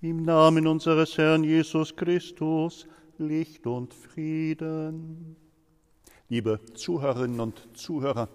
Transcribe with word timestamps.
Im 0.00 0.22
Namen 0.22 0.68
unseres 0.68 1.18
Herrn 1.18 1.42
Jesus 1.42 1.96
Christus, 1.96 2.86
Licht 3.18 3.66
und 3.66 3.92
Frieden. 3.92 5.34
Liebe 6.28 6.60
Zuhörerinnen 6.74 7.40
und 7.40 7.66
Zuhörer, 7.76 8.28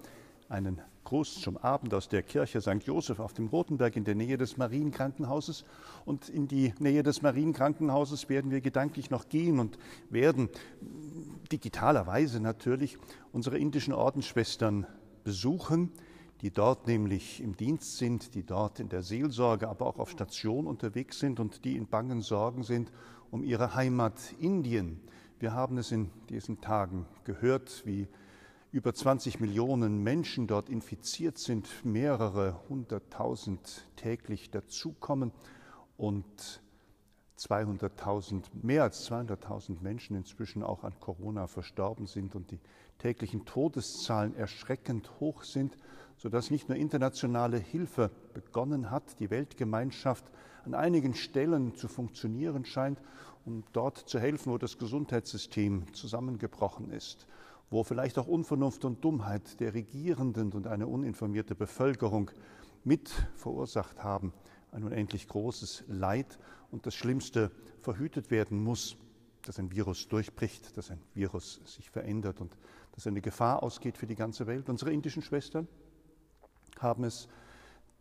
einen 0.49 0.81
Gruß 1.05 1.39
zum 1.39 1.55
Abend 1.55 1.93
aus 1.93 2.09
der 2.09 2.21
Kirche 2.21 2.59
St. 2.59 2.83
Joseph 2.83 3.19
auf 3.19 3.31
dem 3.31 3.47
Rotenberg 3.47 3.95
in 3.95 4.03
der 4.03 4.15
Nähe 4.15 4.37
des 4.37 4.57
Marienkrankenhauses. 4.57 5.63
Und 6.03 6.27
in 6.27 6.49
die 6.49 6.73
Nähe 6.79 7.01
des 7.01 7.21
Marienkrankenhauses 7.21 8.27
werden 8.27 8.51
wir 8.51 8.59
gedanklich 8.59 9.09
noch 9.09 9.29
gehen 9.29 9.57
und 9.59 9.77
werden 10.09 10.49
digitalerweise 11.49 12.41
natürlich 12.41 12.97
unsere 13.31 13.57
indischen 13.57 13.93
Ordensschwestern 13.93 14.85
besuchen, 15.23 15.93
die 16.43 16.51
dort 16.51 16.87
nämlich 16.87 17.41
im 17.41 17.55
Dienst 17.55 17.97
sind, 17.97 18.35
die 18.35 18.43
dort 18.43 18.81
in 18.81 18.89
der 18.89 19.01
Seelsorge, 19.01 19.69
aber 19.69 19.87
auch 19.87 19.97
auf 19.97 20.11
Station 20.11 20.67
unterwegs 20.67 21.17
sind 21.19 21.39
und 21.39 21.63
die 21.63 21.77
in 21.77 21.87
bangen 21.87 22.19
Sorgen 22.19 22.63
sind 22.63 22.91
um 23.31 23.45
ihre 23.45 23.75
Heimat 23.75 24.19
Indien. 24.39 24.99
Wir 25.39 25.53
haben 25.53 25.77
es 25.77 25.93
in 25.93 26.11
diesen 26.29 26.59
Tagen 26.59 27.05
gehört, 27.23 27.83
wie 27.85 28.09
über 28.73 28.93
20 28.93 29.39
Millionen 29.39 30.03
Menschen 30.03 30.45
dort 30.45 30.67
infiziert 30.67 31.37
sind, 31.37 31.69
mehrere 31.85 32.59
hunderttausend 32.67 33.87
täglich 33.95 34.51
dazukommen 34.51 35.31
und 35.95 36.61
200.000, 37.37 38.43
mehr 38.61 38.83
als 38.83 39.09
200.000 39.09 39.81
Menschen 39.81 40.15
inzwischen 40.15 40.63
auch 40.63 40.83
an 40.83 40.93
Corona 40.99 41.47
verstorben 41.47 42.05
sind 42.05 42.35
und 42.35 42.51
die 42.51 42.59
täglichen 42.99 43.45
Todeszahlen 43.45 44.35
erschreckend 44.35 45.19
hoch 45.19 45.43
sind, 45.43 45.77
sodass 46.17 46.51
nicht 46.51 46.69
nur 46.69 46.77
internationale 46.77 47.57
Hilfe 47.57 48.11
begonnen 48.33 48.91
hat, 48.91 49.19
die 49.19 49.29
Weltgemeinschaft 49.29 50.25
an 50.65 50.73
einigen 50.73 51.15
Stellen 51.15 51.75
zu 51.75 51.87
funktionieren 51.87 52.65
scheint, 52.65 53.01
um 53.45 53.63
dort 53.73 53.97
zu 53.97 54.19
helfen, 54.19 54.51
wo 54.51 54.57
das 54.57 54.77
Gesundheitssystem 54.77 55.93
zusammengebrochen 55.93 56.91
ist, 56.91 57.27
wo 57.69 57.83
vielleicht 57.83 58.17
auch 58.17 58.27
Unvernunft 58.27 58.85
und 58.85 59.03
Dummheit 59.03 59.59
der 59.59 59.73
Regierenden 59.73 60.53
und 60.53 60.67
eine 60.67 60.87
uninformierte 60.87 61.55
Bevölkerung 61.55 62.31
mit 62.83 63.09
verursacht 63.35 64.03
haben, 64.03 64.33
ein 64.73 64.83
unendlich 64.83 65.27
großes 65.27 65.83
Leid 65.87 66.39
und 66.71 66.85
das 66.85 66.95
Schlimmste 66.95 67.51
verhütet 67.81 68.31
werden 68.31 68.63
muss, 68.63 68.97
dass 69.45 69.59
ein 69.59 69.71
Virus 69.71 70.07
durchbricht, 70.07 70.77
dass 70.77 70.89
ein 70.89 71.01
Virus 71.13 71.61
sich 71.65 71.89
verändert 71.89 72.41
und 72.41 72.57
dass 72.93 73.07
eine 73.07 73.21
Gefahr 73.21 73.61
ausgeht 73.61 73.97
für 73.97 74.07
die 74.07 74.15
ganze 74.15 74.47
Welt. 74.47 74.69
Unsere 74.69 74.91
indischen 74.91 75.21
Schwestern 75.21 75.67
haben 76.79 77.03
es 77.03 77.27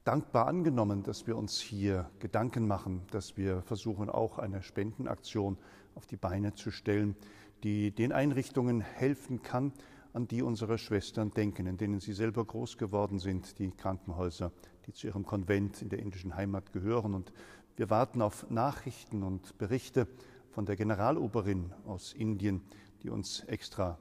dankbar 0.05 0.47
angenommen, 0.47 1.03
dass 1.03 1.27
wir 1.27 1.37
uns 1.37 1.61
hier 1.61 2.11
Gedanken 2.19 2.67
machen, 2.67 3.03
dass 3.11 3.37
wir 3.37 3.63
versuchen, 3.63 4.09
auch 4.09 4.39
eine 4.39 4.63
Spendenaktion 4.63 5.59
auf 5.95 6.07
die 6.07 6.17
Beine 6.17 6.55
zu 6.55 6.71
stellen, 6.71 7.17
die 7.63 7.91
den 7.93 8.13
Einrichtungen 8.13 8.81
helfen 8.81 9.43
kann, 9.43 9.73
an 10.13 10.29
die 10.29 10.43
unsere 10.43 10.79
Schwestern 10.79 11.31
denken, 11.31 11.67
in 11.67 11.79
denen 11.79 12.01
sie 12.01 12.13
selber 12.13 12.45
groß 12.45 12.77
geworden 12.77 13.19
sind, 13.19 13.59
die 13.59 13.71
Krankenhäuser, 13.71 14.53
die 14.87 14.93
zu 14.93 15.07
ihrem 15.07 15.25
Konvent 15.25 15.81
in 15.81 15.89
der 15.89 16.01
indischen 16.01 16.35
Heimat 16.35 16.73
gehören. 16.73 17.15
Und 17.15 17.33
wir 17.77 17.89
warten 17.89 18.21
auf 18.21 18.51
Nachrichten 18.51 19.23
und 19.23 19.57
Berichte 19.59 20.07
von 20.51 20.67
der 20.67 20.77
Generaloberin 20.77 21.73
aus 21.87 22.13
Indien, 22.13 22.63
die 23.03 23.11
uns 23.11 23.41
extra 23.45 23.99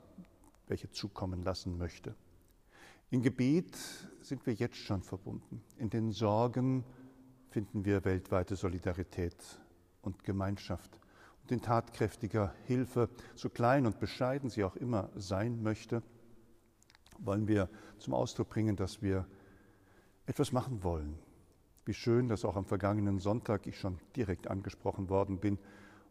welche 0.67 0.91
zukommen 0.91 1.43
lassen 1.43 1.77
möchte. 1.77 2.15
Im 3.09 3.21
Gebet 3.21 3.77
sind 4.21 4.45
wir 4.45 4.53
jetzt 4.53 4.77
schon 4.77 5.01
verbunden. 5.01 5.61
In 5.77 5.89
den 5.89 6.11
Sorgen 6.11 6.85
finden 7.49 7.83
wir 7.83 8.05
weltweite 8.05 8.55
Solidarität 8.55 9.35
und 10.01 10.23
Gemeinschaft 10.23 10.97
in 11.49 11.61
tatkräftiger 11.61 12.53
Hilfe, 12.65 13.09
so 13.35 13.49
klein 13.49 13.85
und 13.85 13.99
bescheiden 13.99 14.49
sie 14.49 14.63
auch 14.63 14.75
immer 14.75 15.09
sein 15.15 15.61
möchte, 15.61 16.01
wollen 17.19 17.47
wir 17.47 17.69
zum 17.97 18.13
Ausdruck 18.13 18.49
bringen, 18.49 18.75
dass 18.75 19.01
wir 19.01 19.25
etwas 20.25 20.51
machen 20.51 20.83
wollen. 20.83 21.19
Wie 21.85 21.93
schön, 21.93 22.27
dass 22.27 22.45
auch 22.45 22.55
am 22.55 22.65
vergangenen 22.65 23.19
Sonntag 23.19 23.67
ich 23.67 23.79
schon 23.79 23.99
direkt 24.15 24.47
angesprochen 24.47 25.09
worden 25.09 25.39
bin, 25.39 25.57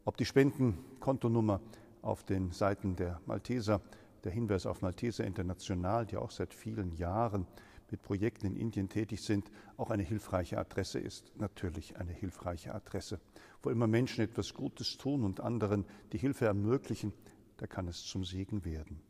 ob 0.05 0.17
die 0.17 0.25
Spendenkontonummer 0.25 1.61
auf 2.03 2.25
den 2.25 2.53
Seiten 2.53 2.97
der 2.97 3.21
Malteser, 3.27 3.81
der 4.25 4.33
Hinweis 4.33 4.67
auf 4.67 4.83
Malteser 4.83 5.25
International, 5.25 6.07
die 6.07 6.17
auch 6.17 6.31
seit 6.31 6.53
vielen 6.53 6.93
Jahren 6.93 7.47
mit 7.91 8.03
Projekten 8.03 8.47
in 8.47 8.57
Indien 8.57 8.89
tätig 8.89 9.23
sind, 9.23 9.51
auch 9.77 9.91
eine 9.91 10.03
hilfreiche 10.03 10.59
Adresse 10.59 10.99
ist. 10.99 11.33
Natürlich 11.37 11.97
eine 11.97 12.13
hilfreiche 12.13 12.75
Adresse. 12.75 13.21
Wo 13.63 13.71
immer 13.71 13.87
Menschen 13.87 14.25
etwas 14.25 14.55
Gutes 14.55 14.97
tun 14.97 15.25
und 15.25 15.41
anderen 15.41 15.85
die 16.13 16.19
Hilfe 16.19 16.47
ermöglichen, 16.47 17.13
da 17.57 17.67
kann 17.67 17.89
es 17.89 18.05
zum 18.05 18.25
Segen 18.25 18.65
werden. 18.65 19.01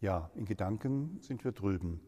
Ja, 0.00 0.30
in 0.34 0.44
Gedanken 0.44 1.18
sind 1.20 1.44
wir 1.44 1.52
drüben. 1.52 2.00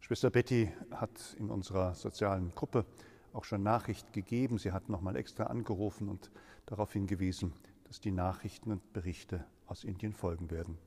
Schwester 0.00 0.30
Betty 0.30 0.70
hat 0.90 1.34
in 1.38 1.50
unserer 1.50 1.94
sozialen 1.94 2.50
Gruppe 2.54 2.86
auch 3.32 3.44
schon 3.44 3.62
Nachricht 3.62 4.12
gegeben. 4.12 4.58
Sie 4.58 4.72
hat 4.72 4.88
nochmal 4.88 5.16
extra 5.16 5.44
angerufen 5.44 6.08
und 6.08 6.30
darauf 6.66 6.92
hingewiesen, 6.92 7.52
dass 7.84 8.00
die 8.00 8.12
Nachrichten 8.12 8.70
und 8.72 8.92
Berichte 8.92 9.44
aus 9.66 9.84
Indien 9.84 10.12
folgen 10.12 10.50
werden. 10.50 10.78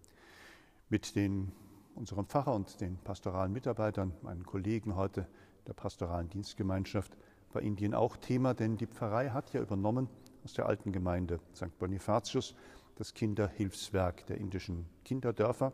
Mit 0.89 1.15
den 1.15 1.51
unserem 1.95 2.25
Pfarrer 2.27 2.53
und 2.53 2.79
den 2.81 2.97
pastoralen 2.97 3.51
Mitarbeitern, 3.51 4.13
meinen 4.21 4.45
Kollegen 4.45 4.95
heute 4.95 5.27
der 5.67 5.73
pastoralen 5.73 6.29
Dienstgemeinschaft, 6.29 7.17
war 7.53 7.61
Indien 7.61 7.93
auch 7.93 8.17
Thema, 8.17 8.53
denn 8.53 8.77
die 8.77 8.87
Pfarrei 8.87 9.29
hat 9.29 9.53
ja 9.53 9.61
übernommen 9.61 10.09
aus 10.43 10.53
der 10.53 10.67
alten 10.67 10.91
Gemeinde 10.91 11.39
St. 11.55 11.77
Bonifatius 11.79 12.53
das 12.95 13.13
Kinderhilfswerk 13.13 14.25
der 14.27 14.37
indischen 14.37 14.85
Kinderdörfer. 15.03 15.73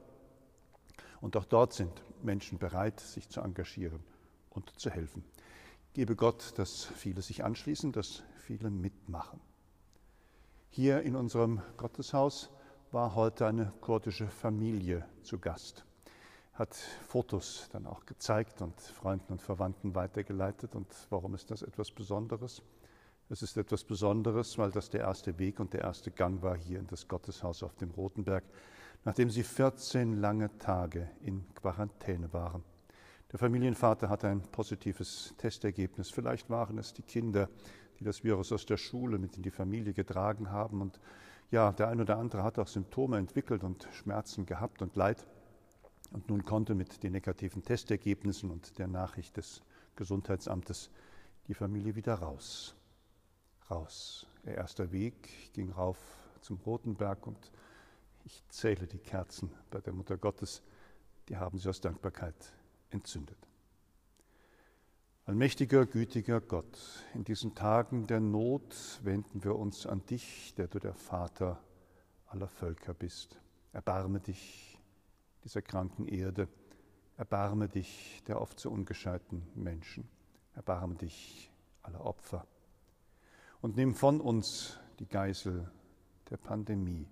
Und 1.19 1.35
auch 1.37 1.45
dort 1.45 1.73
sind 1.73 2.03
Menschen 2.21 2.57
bereit, 2.57 2.99
sich 2.99 3.29
zu 3.29 3.41
engagieren 3.41 4.03
und 4.49 4.79
zu 4.79 4.89
helfen. 4.89 5.23
Gebe 5.93 6.15
Gott, 6.15 6.53
dass 6.57 6.85
viele 6.85 7.21
sich 7.21 7.43
anschließen, 7.43 7.91
dass 7.91 8.23
viele 8.37 8.69
mitmachen. 8.69 9.39
Hier 10.69 11.01
in 11.01 11.15
unserem 11.15 11.61
Gotteshaus 11.77 12.49
war 12.91 13.15
heute 13.15 13.45
eine 13.45 13.73
kurdische 13.81 14.27
Familie 14.27 15.05
zu 15.21 15.37
Gast 15.37 15.85
hat 16.61 16.75
Fotos 16.75 17.67
dann 17.71 17.87
auch 17.87 18.05
gezeigt 18.05 18.61
und 18.61 18.79
Freunden 18.79 19.33
und 19.33 19.41
Verwandten 19.41 19.95
weitergeleitet. 19.95 20.75
Und 20.75 20.87
warum 21.09 21.33
ist 21.33 21.49
das 21.49 21.63
etwas 21.63 21.89
Besonderes? 21.89 22.61
Es 23.29 23.41
ist 23.41 23.57
etwas 23.57 23.83
Besonderes, 23.83 24.59
weil 24.59 24.69
das 24.69 24.91
der 24.91 25.01
erste 25.01 25.39
Weg 25.39 25.59
und 25.59 25.73
der 25.73 25.81
erste 25.81 26.11
Gang 26.11 26.43
war 26.43 26.55
hier 26.55 26.77
in 26.77 26.85
das 26.85 27.07
Gotteshaus 27.07 27.63
auf 27.63 27.73
dem 27.77 27.89
Rotenberg, 27.89 28.43
nachdem 29.05 29.31
sie 29.31 29.41
14 29.41 30.21
lange 30.21 30.55
Tage 30.59 31.09
in 31.21 31.51
Quarantäne 31.55 32.31
waren. 32.31 32.63
Der 33.31 33.39
Familienvater 33.39 34.07
hatte 34.09 34.27
ein 34.27 34.43
positives 34.43 35.33
Testergebnis. 35.39 36.11
Vielleicht 36.11 36.51
waren 36.51 36.77
es 36.77 36.93
die 36.93 37.01
Kinder, 37.01 37.49
die 37.99 38.03
das 38.03 38.23
Virus 38.23 38.51
aus 38.51 38.67
der 38.67 38.77
Schule 38.77 39.17
mit 39.17 39.35
in 39.35 39.41
die 39.41 39.49
Familie 39.49 39.93
getragen 39.93 40.51
haben. 40.51 40.81
Und 40.81 40.99
ja, 41.49 41.71
der 41.71 41.87
ein 41.87 41.99
oder 41.99 42.19
andere 42.19 42.43
hat 42.43 42.59
auch 42.59 42.67
Symptome 42.67 43.17
entwickelt 43.17 43.63
und 43.63 43.87
Schmerzen 43.93 44.45
gehabt 44.45 44.83
und 44.83 44.95
Leid. 44.95 45.25
Und 46.11 46.29
nun 46.29 46.43
konnte 46.43 46.75
mit 46.75 47.03
den 47.03 47.13
negativen 47.13 47.63
Testergebnissen 47.63 48.51
und 48.51 48.77
der 48.77 48.87
Nachricht 48.87 49.37
des 49.37 49.61
Gesundheitsamtes 49.95 50.89
die 51.47 51.53
Familie 51.53 51.95
wieder 51.95 52.15
raus. 52.15 52.75
Raus. 53.69 54.27
Der 54.45 54.55
erste 54.55 54.91
Weg 54.91 55.53
ging 55.53 55.71
rauf 55.71 55.97
zum 56.41 56.57
Rotenberg 56.65 57.25
und 57.27 57.51
ich 58.25 58.43
zähle 58.49 58.87
die 58.87 58.99
Kerzen 58.99 59.51
bei 59.69 59.79
der 59.79 59.93
Mutter 59.93 60.17
Gottes, 60.17 60.61
die 61.29 61.37
haben 61.37 61.57
sie 61.57 61.69
aus 61.69 61.81
Dankbarkeit 61.81 62.35
entzündet. 62.89 63.37
Allmächtiger, 65.25 65.85
gütiger 65.85 66.41
Gott, 66.41 66.77
in 67.13 67.23
diesen 67.23 67.55
Tagen 67.55 68.07
der 68.07 68.19
Not 68.19 68.99
wenden 69.03 69.43
wir 69.43 69.55
uns 69.55 69.85
an 69.85 70.05
dich, 70.07 70.53
der 70.55 70.67
du 70.67 70.79
der 70.79 70.93
Vater 70.93 71.61
aller 72.27 72.47
Völker 72.47 72.93
bist. 72.93 73.39
Erbarme 73.71 74.19
dich 74.19 74.70
dieser 75.43 75.61
kranken 75.61 76.07
Erde. 76.07 76.47
Erbarme 77.17 77.67
dich 77.67 78.23
der 78.27 78.41
oft 78.41 78.59
so 78.59 78.69
ungescheiten 78.69 79.43
Menschen. 79.55 80.07
Erbarme 80.55 80.95
dich 80.95 81.51
aller 81.83 82.05
Opfer. 82.05 82.45
Und 83.61 83.75
nimm 83.75 83.93
von 83.93 84.21
uns 84.21 84.79
die 84.99 85.07
Geißel 85.07 85.71
der 86.29 86.37
Pandemie, 86.37 87.07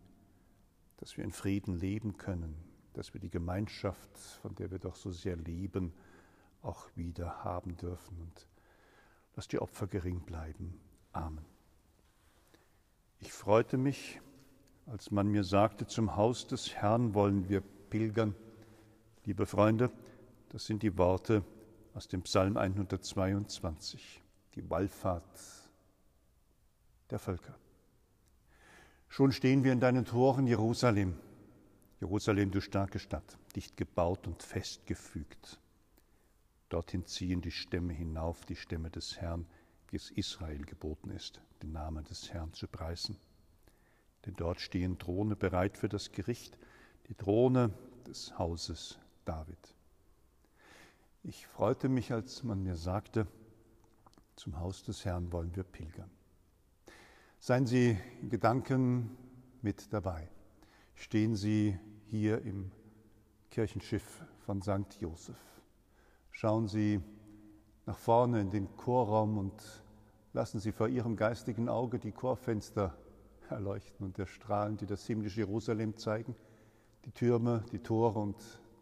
dass 0.97 1.15
wir 1.17 1.23
in 1.23 1.31
Frieden 1.31 1.75
leben 1.75 2.17
können, 2.17 2.55
dass 2.93 3.13
wir 3.13 3.21
die 3.21 3.29
Gemeinschaft, 3.29 4.17
von 4.41 4.55
der 4.55 4.71
wir 4.71 4.79
doch 4.79 4.95
so 4.95 5.11
sehr 5.11 5.35
leben, 5.35 5.93
auch 6.61 6.87
wieder 6.95 7.43
haben 7.43 7.77
dürfen. 7.77 8.19
Und 8.19 8.47
lass 9.35 9.47
die 9.47 9.59
Opfer 9.59 9.87
gering 9.87 10.21
bleiben. 10.21 10.79
Amen. 11.13 11.45
Ich 13.19 13.31
freute 13.33 13.77
mich, 13.77 14.21
als 14.85 15.11
man 15.11 15.27
mir 15.27 15.43
sagte, 15.43 15.85
zum 15.85 16.15
Haus 16.15 16.47
des 16.47 16.73
Herrn 16.73 17.13
wollen 17.13 17.47
wir 17.49 17.61
pilgern. 17.89 18.35
Liebe 19.25 19.45
Freunde, 19.45 19.91
das 20.49 20.65
sind 20.65 20.83
die 20.83 20.97
Worte 20.97 21.43
aus 21.93 22.07
dem 22.07 22.21
Psalm 22.21 22.57
122, 22.57 24.21
die 24.55 24.69
Wallfahrt 24.69 25.23
der 27.09 27.19
Völker. 27.19 27.55
Schon 29.07 29.31
stehen 29.31 29.63
wir 29.63 29.73
in 29.73 29.79
deinen 29.79 30.05
Toren, 30.05 30.45
Jerusalem. 30.45 31.15
Jerusalem, 31.99 32.51
du 32.51 32.61
starke 32.61 32.99
Stadt, 32.99 33.37
dicht 33.55 33.75
gebaut 33.75 34.27
und 34.27 34.41
festgefügt. 34.43 35.59
Dorthin 36.69 37.05
ziehen 37.05 37.41
die 37.41 37.51
Stämme 37.51 37.93
hinauf, 37.93 38.45
die 38.45 38.55
Stämme 38.55 38.91
des 38.91 39.19
Herrn, 39.19 39.47
wie 39.89 39.97
es 39.97 40.11
Israel 40.11 40.63
geboten 40.63 41.09
ist, 41.09 41.41
den 41.63 41.71
Namen 41.71 42.05
des 42.05 42.31
Herrn 42.31 42.53
zu 42.53 42.67
preisen. 42.67 43.17
Denn 44.25 44.35
dort 44.35 44.61
stehen 44.61 44.99
Throne 44.99 45.35
bereit 45.35 45.77
für 45.77 45.89
das 45.89 46.11
Gericht, 46.11 46.57
die 47.09 47.15
Throne 47.15 47.71
des 48.07 48.37
Hauses 48.37 48.99
David. 49.25 49.57
Ich 51.23 51.47
freute 51.47 51.89
mich, 51.89 52.13
als 52.13 52.43
man 52.43 52.63
mir 52.63 52.75
sagte, 52.75 53.27
zum 54.35 54.59
Haus 54.59 54.83
des 54.83 55.03
Herrn 55.03 55.31
wollen 55.31 55.53
wir 55.55 55.63
pilgern. 55.63 56.09
Seien 57.39 57.65
Sie 57.65 57.97
in 58.21 58.29
Gedanken 58.29 59.17
mit 59.61 59.91
dabei. 59.91 60.29
Stehen 60.93 61.35
Sie 61.35 61.77
hier 62.07 62.41
im 62.43 62.71
Kirchenschiff 63.49 64.23
von 64.45 64.61
St. 64.61 64.99
Joseph. 64.99 65.61
Schauen 66.31 66.67
Sie 66.67 67.01
nach 67.85 67.97
vorne 67.97 68.39
in 68.39 68.51
den 68.51 68.75
Chorraum 68.77 69.37
und 69.37 69.83
lassen 70.33 70.59
Sie 70.59 70.71
vor 70.71 70.87
Ihrem 70.87 71.15
geistigen 71.15 71.69
Auge 71.69 71.97
die 71.97 72.11
Chorfenster 72.11 72.95
erleuchten 73.49 74.05
und 74.05 74.19
erstrahlen, 74.19 74.77
die 74.77 74.85
das 74.85 75.05
himmlische 75.07 75.39
Jerusalem 75.39 75.97
zeigen, 75.97 76.35
die 77.05 77.11
Türme, 77.11 77.63
die 77.71 77.79
Tore 77.79 78.19
und 78.19 78.37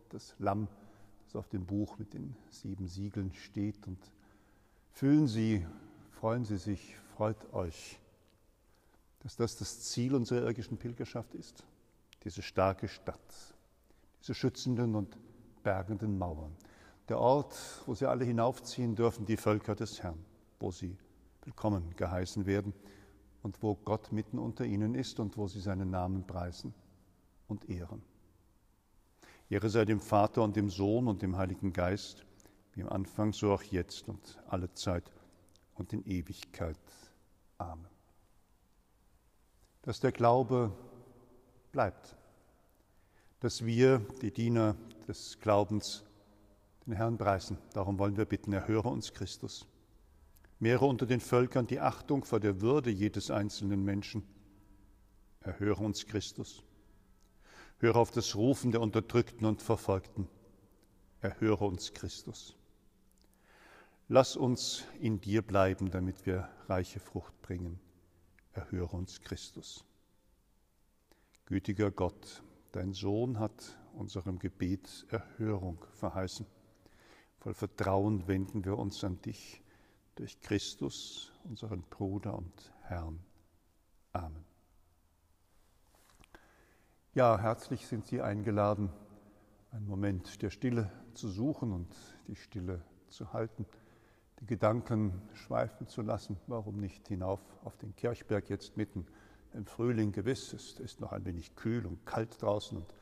das 0.09 0.35
Lamm, 0.39 0.67
das 1.25 1.35
auf 1.35 1.47
dem 1.49 1.65
Buch 1.65 1.97
mit 1.97 2.13
den 2.13 2.35
sieben 2.49 2.87
Siegeln 2.87 3.33
steht 3.33 3.87
und 3.87 3.99
Fühlen 4.97 5.27
Sie, 5.27 5.63
freuen 6.09 6.43
Sie 6.43 6.57
sich, 6.57 6.95
freut 7.15 7.53
euch, 7.53 7.99
dass 9.19 9.35
das 9.35 9.55
das 9.55 9.81
Ziel 9.81 10.15
unserer 10.15 10.47
irdischen 10.47 10.79
Pilgerschaft 10.79 11.35
ist. 11.35 11.63
Diese 12.23 12.41
starke 12.41 12.87
Stadt, 12.87 13.19
diese 14.19 14.33
schützenden 14.33 14.95
und 14.95 15.15
bergenden 15.61 16.17
Mauern. 16.17 16.51
Der 17.09 17.19
Ort, 17.19 17.83
wo 17.85 17.93
sie 17.93 18.09
alle 18.09 18.25
hinaufziehen 18.25 18.95
dürfen, 18.95 19.27
die 19.27 19.37
Völker 19.37 19.75
des 19.75 20.01
Herrn, 20.01 20.17
wo 20.59 20.71
sie 20.71 20.97
willkommen 21.43 21.95
geheißen 21.95 22.47
werden 22.47 22.73
und 23.43 23.61
wo 23.61 23.75
Gott 23.75 24.11
mitten 24.11 24.39
unter 24.39 24.65
ihnen 24.65 24.95
ist 24.95 25.19
und 25.19 25.37
wo 25.37 25.47
sie 25.47 25.59
seinen 25.59 25.91
Namen 25.91 26.25
preisen 26.25 26.73
und 27.47 27.69
ehren. 27.69 28.01
Ehre 29.49 29.69
sei 29.69 29.85
dem 29.85 29.99
Vater 29.99 30.43
und 30.43 30.55
dem 30.55 30.69
Sohn 30.69 31.07
und 31.07 31.21
dem 31.21 31.37
Heiligen 31.37 31.71
Geist, 31.71 32.25
wie 32.73 32.83
am 32.83 32.89
Anfang, 32.89 33.33
so 33.33 33.53
auch 33.53 33.63
jetzt 33.63 34.09
und 34.09 34.39
alle 34.47 34.73
Zeit 34.73 35.11
und 35.75 35.93
in 35.93 36.03
Ewigkeit. 36.05 36.77
Amen. 37.57 37.87
Dass 39.81 39.99
der 39.99 40.11
Glaube 40.11 40.71
bleibt, 41.71 42.15
dass 43.39 43.65
wir, 43.65 43.99
die 44.21 44.31
Diener 44.31 44.75
des 45.07 45.39
Glaubens, 45.39 46.03
den 46.85 46.93
Herrn 46.93 47.17
preisen. 47.17 47.57
Darum 47.73 47.99
wollen 47.99 48.17
wir 48.17 48.25
bitten, 48.25 48.53
erhöre 48.53 48.89
uns 48.89 49.13
Christus. 49.13 49.67
Mehre 50.59 50.85
unter 50.85 51.05
den 51.05 51.19
Völkern 51.19 51.67
die 51.67 51.79
Achtung 51.79 52.23
vor 52.23 52.39
der 52.39 52.61
Würde 52.61 52.89
jedes 52.89 53.29
einzelnen 53.29 53.83
Menschen. 53.83 54.23
Erhöre 55.41 55.83
uns 55.83 56.05
Christus. 56.05 56.63
Höre 57.79 57.95
auf 57.95 58.11
das 58.11 58.35
Rufen 58.35 58.71
der 58.71 58.81
Unterdrückten 58.81 59.45
und 59.45 59.61
Verfolgten. 59.61 60.27
Erhöre 61.21 61.65
uns 61.65 61.93
Christus. 61.93 62.55
Lass 64.07 64.35
uns 64.35 64.85
in 64.99 65.19
dir 65.19 65.41
bleiben, 65.41 65.91
damit 65.91 66.25
wir 66.25 66.49
reiche 66.67 66.99
Frucht 66.99 67.39
bringen. 67.41 67.79
Erhöre 68.53 68.95
uns, 68.97 69.21
Christus. 69.21 69.85
Gütiger 71.45 71.91
Gott, 71.91 72.41
dein 72.71 72.93
Sohn 72.93 73.37
hat 73.37 73.77
unserem 73.93 74.39
Gebet 74.39 75.05
Erhörung 75.09 75.85
verheißen. 75.93 76.47
Voll 77.39 77.53
Vertrauen 77.53 78.27
wenden 78.27 78.65
wir 78.65 78.77
uns 78.77 79.03
an 79.03 79.21
dich 79.21 79.61
durch 80.15 80.39
Christus, 80.41 81.31
unseren 81.43 81.83
Bruder 81.83 82.35
und 82.35 82.73
Herrn. 82.81 83.19
Amen. 84.13 84.46
Ja, 87.17 87.39
herzlich 87.39 87.87
sind 87.87 88.05
Sie 88.05 88.21
eingeladen, 88.21 88.91
einen 89.71 89.87
Moment 89.87 90.39
der 90.43 90.51
Stille 90.51 90.91
zu 91.15 91.29
suchen 91.29 91.71
und 91.73 91.87
die 92.27 92.35
Stille 92.35 92.83
zu 93.09 93.33
halten 93.33 93.65
die 94.39 94.45
Gedanken 94.45 95.23
schweifen 95.33 95.87
zu 95.87 96.03
lassen. 96.03 96.37
Warum 96.45 96.79
nicht 96.79 97.07
hinauf 97.07 97.39
auf 97.63 97.75
den 97.77 97.95
Kirchberg 97.95 98.51
jetzt 98.51 98.77
mitten 98.77 99.07
im 99.55 99.65
Frühling? 99.65 100.11
Gewiss, 100.11 100.53
es 100.53 100.79
ist 100.79 101.01
noch 101.01 101.11
ein 101.11 101.25
wenig 101.25 101.55
kühl 101.55 101.87
und 101.87 102.05
kalt 102.05 102.39
draußen 102.39 102.77
und 102.77 102.93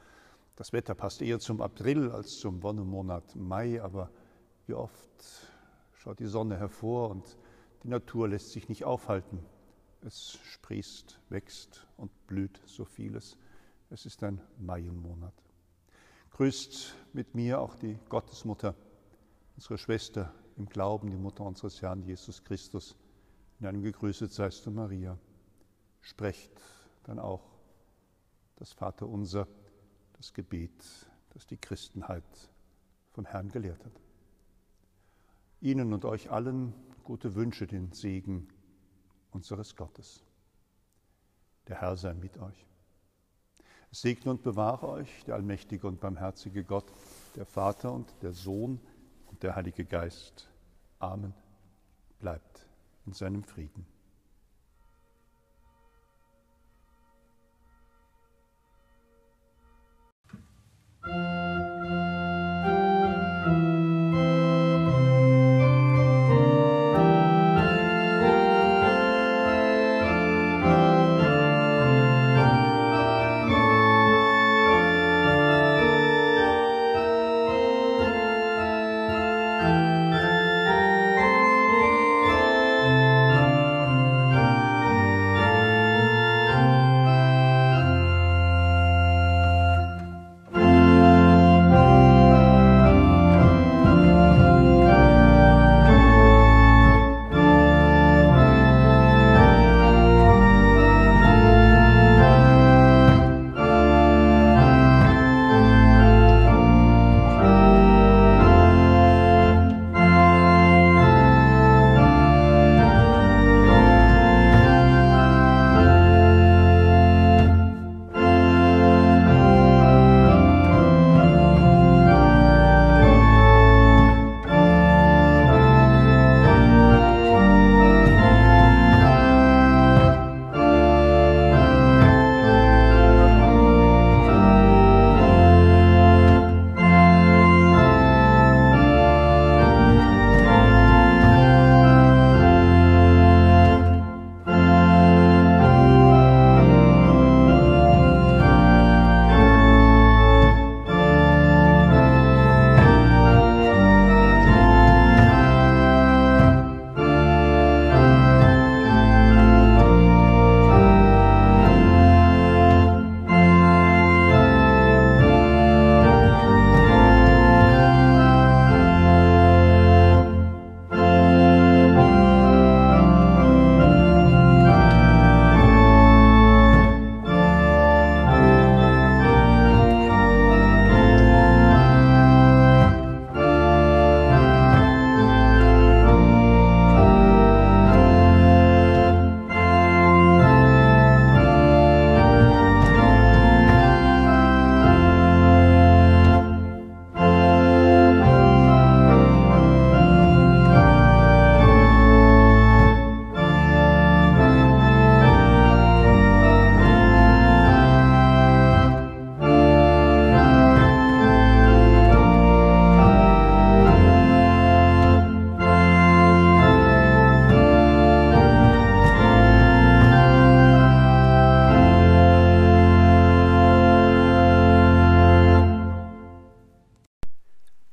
das 0.55 0.71
Wetter 0.71 0.95
passt 0.95 1.21
eher 1.21 1.39
zum 1.39 1.59
April 1.59 2.09
als 2.09 2.39
zum 2.39 2.63
Wonnemonat 2.63 3.35
Mai, 3.35 3.81
aber 3.81 4.09
wie 4.65 4.75
oft 4.75 5.51
schaut 5.91 6.19
die 6.19 6.27
Sonne 6.27 6.55
hervor 6.57 7.09
und 7.09 7.37
die 7.83 7.89
Natur 7.89 8.29
lässt 8.29 8.53
sich 8.53 8.69
nicht 8.69 8.85
aufhalten. 8.85 9.39
Es 10.03 10.39
sprießt, 10.41 11.19
wächst 11.27 11.85
und 11.97 12.11
blüht 12.27 12.61
so 12.63 12.85
vieles. 12.85 13.37
Es 13.89 14.05
ist 14.05 14.23
ein 14.23 14.41
Maienmonat. 14.57 15.33
Grüßt 16.31 16.95
mit 17.13 17.35
mir 17.35 17.59
auch 17.59 17.75
die 17.75 17.97
Gottesmutter, 18.09 18.75
unsere 19.55 19.77
Schwester 19.77 20.33
im 20.57 20.67
Glauben 20.67 21.09
die 21.09 21.17
Mutter 21.17 21.43
unseres 21.43 21.81
Herrn 21.81 22.01
Jesus 22.01 22.43
Christus. 22.43 22.95
In 23.59 23.67
einem 23.67 23.83
Gegrüßet 23.83 24.31
seist 24.31 24.65
du, 24.65 24.71
Maria. 24.71 25.17
Sprecht 26.01 26.51
dann 27.03 27.19
auch 27.19 27.43
das 28.57 28.73
Vaterunser, 28.73 29.47
das 30.13 30.33
Gebet, 30.33 31.09
das 31.29 31.45
die 31.45 31.57
Christenheit 31.57 32.23
vom 33.11 33.25
Herrn 33.25 33.49
gelehrt 33.49 33.83
hat. 33.85 34.01
Ihnen 35.61 35.93
und 35.93 36.05
euch 36.05 36.31
allen 36.31 36.73
gute 37.03 37.35
Wünsche, 37.35 37.67
den 37.67 37.91
Segen 37.91 38.47
unseres 39.31 39.75
Gottes. 39.75 40.23
Der 41.67 41.81
Herr 41.81 41.97
sei 41.97 42.13
mit 42.13 42.37
euch. 42.37 42.65
Segne 43.95 44.29
und 44.29 44.43
bewahre 44.43 44.89
euch 44.89 45.23
der 45.23 45.35
allmächtige 45.35 45.87
und 45.87 46.01
barmherzige 46.01 46.65
Gott, 46.65 46.91
der 47.37 47.45
Vater 47.45 47.93
und 47.93 48.13
der 48.21 48.33
Sohn 48.33 48.81
und 49.27 49.41
der 49.41 49.55
Heilige 49.55 49.85
Geist. 49.85 50.49
Amen. 50.99 51.33
Bleibt 52.19 52.67
in 53.05 53.13
seinem 53.13 53.43
Frieden. 53.45 53.85
Musik 61.05 61.54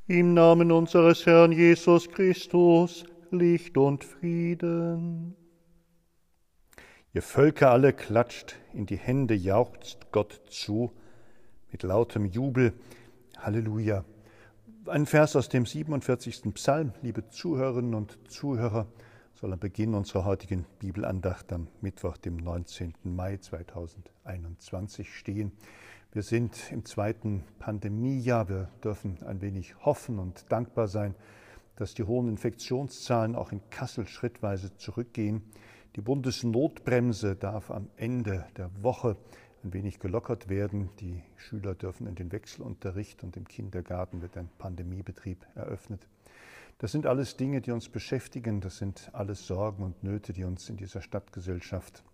Namen 0.08 0.72
unseres 0.72 1.26
Herrn 1.26 1.52
Jesus 1.52 2.10
Christus 2.10 3.04
Licht 3.30 3.78
und 3.78 4.02
Frieden. 4.02 5.36
Ihr 7.14 7.22
Völker 7.22 7.70
alle 7.70 7.92
klatscht 7.92 8.56
in 8.74 8.84
die 8.84 8.96
Hände, 8.96 9.34
jauchzt 9.34 10.10
Gott 10.10 10.42
zu 10.50 10.92
mit 11.70 11.84
lautem 11.84 12.26
Jubel. 12.26 12.72
Halleluja. 13.38 14.04
Ein 14.86 15.06
Vers 15.06 15.36
aus 15.36 15.48
dem 15.48 15.66
47. 15.66 16.52
Psalm, 16.54 16.92
liebe 17.02 17.28
Zuhörerinnen 17.28 17.94
und 17.94 18.18
Zuhörer, 18.28 18.88
soll 19.34 19.52
am 19.52 19.60
Beginn 19.60 19.94
unserer 19.94 20.24
heutigen 20.24 20.66
Bibelandacht 20.80 21.52
am 21.52 21.68
Mittwoch, 21.80 22.16
dem 22.16 22.36
19. 22.38 22.94
Mai 23.04 23.36
2021 23.36 25.16
stehen. 25.16 25.52
Wir 26.14 26.22
sind 26.22 26.70
im 26.70 26.84
zweiten 26.84 27.42
Pandemiejahr. 27.58 28.46
Wir 28.50 28.68
dürfen 28.84 29.22
ein 29.22 29.40
wenig 29.40 29.74
hoffen 29.82 30.18
und 30.18 30.44
dankbar 30.52 30.86
sein, 30.86 31.14
dass 31.76 31.94
die 31.94 32.02
hohen 32.02 32.28
Infektionszahlen 32.28 33.34
auch 33.34 33.50
in 33.50 33.62
Kassel 33.70 34.06
schrittweise 34.06 34.76
zurückgehen. 34.76 35.40
Die 35.96 36.02
Bundesnotbremse 36.02 37.34
darf 37.34 37.70
am 37.70 37.88
Ende 37.96 38.44
der 38.58 38.70
Woche 38.82 39.16
ein 39.64 39.72
wenig 39.72 40.00
gelockert 40.00 40.50
werden. 40.50 40.90
Die 41.00 41.22
Schüler 41.36 41.74
dürfen 41.74 42.06
in 42.06 42.14
den 42.14 42.30
Wechselunterricht 42.30 43.24
und 43.24 43.38
im 43.38 43.48
Kindergarten 43.48 44.20
wird 44.20 44.36
ein 44.36 44.50
Pandemiebetrieb 44.58 45.46
eröffnet. 45.54 46.06
Das 46.76 46.92
sind 46.92 47.06
alles 47.06 47.38
Dinge, 47.38 47.62
die 47.62 47.70
uns 47.70 47.88
beschäftigen. 47.88 48.60
Das 48.60 48.76
sind 48.76 49.08
alles 49.14 49.46
Sorgen 49.46 49.82
und 49.82 50.04
Nöte, 50.04 50.34
die 50.34 50.44
uns 50.44 50.68
in 50.68 50.76
dieser 50.76 51.00
Stadtgesellschaft 51.00 52.04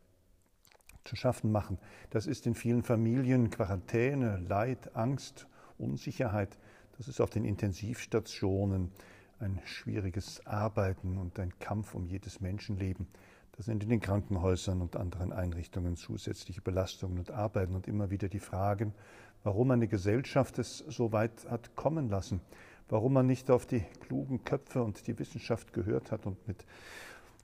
zu 1.09 1.17
schaffen 1.17 1.51
machen. 1.51 1.79
Das 2.11 2.27
ist 2.27 2.47
in 2.47 2.55
vielen 2.55 2.83
Familien 2.83 3.51
Quarantäne, 3.51 4.39
Leid, 4.47 4.95
Angst, 4.95 5.49
Unsicherheit. 5.79 6.59
Das 6.97 7.09
ist 7.09 7.21
auf 7.21 7.31
den 7.31 7.45
Intensivstationen 7.45 8.93
ein 9.41 9.61
schwieriges 9.65 10.45
Arbeiten 10.47 11.17
und 11.17 11.39
ein 11.39 11.59
Kampf 11.59 11.95
um 11.95 12.07
jedes 12.07 12.41
Menschenleben. 12.41 13.07
Das 13.53 13.67
sind 13.67 13.83
in 13.83 13.89
den 13.89 14.01
Krankenhäusern 14.01 14.81
und 14.81 14.97
anderen 14.97 15.33
Einrichtungen 15.33 15.97
zusätzliche 15.97 16.61
Belastungen 16.61 17.19
und 17.19 17.31
Arbeiten 17.31 17.75
und 17.75 17.89
immer 17.89 18.11
wieder 18.11 18.29
die 18.29 18.39
Fragen, 18.39 18.95
warum 19.43 19.71
eine 19.71 19.89
Gesellschaft 19.89 20.59
es 20.59 20.79
so 20.79 21.13
weit 21.13 21.49
hat 21.49 21.75
kommen 21.75 22.09
lassen, 22.09 22.41
warum 22.89 23.15
man 23.15 23.27
nicht 23.27 23.51
auf 23.51 23.67
die 23.67 23.85
klugen 24.01 24.45
Köpfe 24.45 24.83
und 24.83 25.07
die 25.07 25.19
Wissenschaft 25.19 25.73
gehört 25.73 26.13
hat 26.13 26.27
und 26.27 26.47
mit 26.47 26.65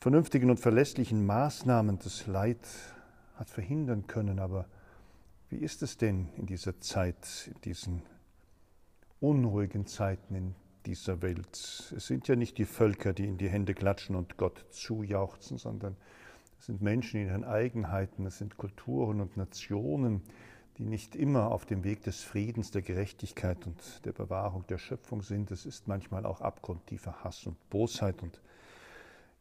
vernünftigen 0.01 0.51
und 0.51 0.61
verlässlichen 0.61 1.25
Maßnahmen 1.25 1.99
das 1.99 2.27
Leid 2.27 2.59
hat 3.35 3.51
verhindern 3.51 4.07
können. 4.07 4.39
Aber 4.39 4.67
wie 5.51 5.59
ist 5.59 5.83
es 5.83 5.97
denn 5.97 6.29
in 6.37 6.47
dieser 6.47 6.81
Zeit, 6.81 7.51
in 7.53 7.61
diesen 7.63 8.03
unruhigen 9.21 9.87
Zeiten 9.87 10.35
in 10.35 10.55
dieser 10.87 11.23
Welt? 11.23 11.93
Es 11.97 12.07
sind 12.07 12.29
ja 12.29 12.37
nicht 12.37 12.59
die 12.59 12.65
Völker, 12.65 13.13
die 13.13 13.27
in 13.27 13.39
die 13.39 13.49
Hände 13.49 13.75
klatschen 13.75 14.17
und 14.17 14.37
Gott 14.37 14.65
zujauchzen, 14.71 15.59
sondern 15.59 15.97
es 16.59 16.67
sind 16.67 16.83
Menschen 16.83 17.21
in 17.21 17.29
ihren 17.29 17.45
Eigenheiten, 17.45 18.27
es 18.27 18.39
sind 18.39 18.57
Kulturen 18.57 19.21
und 19.21 19.37
Nationen, 19.37 20.23
die 20.79 20.85
nicht 20.85 21.15
immer 21.15 21.53
auf 21.53 21.67
dem 21.67 21.85
Weg 21.85 22.03
des 22.03 22.23
Friedens, 22.23 22.71
der 22.71 22.83
Gerechtigkeit 22.83 23.67
und 23.67 24.05
der 24.05 24.13
Bewahrung 24.13 24.67
der 24.67 24.79
Schöpfung 24.79 25.23
sind. 25.23 25.51
Es 25.51 25.67
ist 25.67 25.87
manchmal 25.87 26.27
auch 26.27 26.41
abgrundtiefer 26.41 27.23
Hass 27.23 27.47
und 27.47 27.57
Bosheit 27.71 28.23
und 28.23 28.41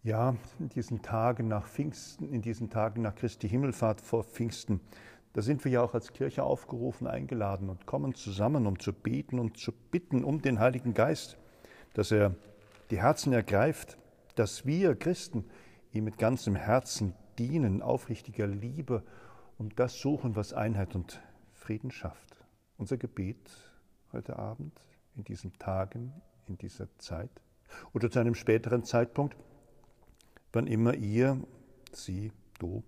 ja, 0.03 0.35
in 0.59 0.69
diesen 0.69 1.01
Tagen 1.01 1.47
nach 1.47 1.67
Pfingsten, 1.67 2.29
in 2.29 2.41
diesen 2.41 2.69
Tagen 2.69 3.01
nach 3.01 3.15
Christi 3.15 3.47
Himmelfahrt 3.47 4.01
vor 4.01 4.23
Pfingsten, 4.23 4.81
da 5.31 5.41
sind 5.41 5.63
wir 5.65 5.71
ja 5.71 5.81
auch 5.81 5.95
als 5.95 6.13
Kirche 6.13 6.43
aufgerufen, 6.43 7.07
eingeladen 7.07 7.69
und 7.69 7.87
kommen 7.87 8.13
zusammen, 8.13 8.67
um 8.67 8.79
zu 8.79 8.93
beten 8.93 9.39
und 9.39 9.57
zu 9.57 9.71
bitten 9.71 10.23
um 10.23 10.41
den 10.41 10.59
Heiligen 10.59 10.93
Geist, 10.93 11.37
dass 11.93 12.11
er 12.11 12.35
die 12.91 13.01
Herzen 13.01 13.33
ergreift, 13.33 13.97
dass 14.35 14.65
wir 14.65 14.95
Christen 14.95 15.45
ihm 15.91 16.03
mit 16.03 16.19
ganzem 16.19 16.55
Herzen 16.55 17.15
dienen, 17.39 17.81
aufrichtiger 17.81 18.45
Liebe 18.45 19.03
und 19.57 19.79
das 19.79 19.99
suchen, 19.99 20.35
was 20.35 20.53
Einheit 20.53 20.93
und 20.93 21.19
Frieden 21.53 21.89
schafft. 21.89 22.37
Unser 22.77 22.97
Gebet 22.97 23.49
heute 24.11 24.37
Abend, 24.37 24.79
in 25.15 25.23
diesen 25.23 25.57
Tagen, 25.57 26.13
in 26.47 26.57
dieser 26.57 26.95
Zeit 26.99 27.31
oder 27.93 28.11
zu 28.11 28.19
einem 28.19 28.35
späteren 28.35 28.83
Zeitpunkt, 28.83 29.35
wann 30.53 30.67
immer 30.67 30.93
ihr, 30.93 31.41
sie, 31.91 32.31
du 32.59 32.83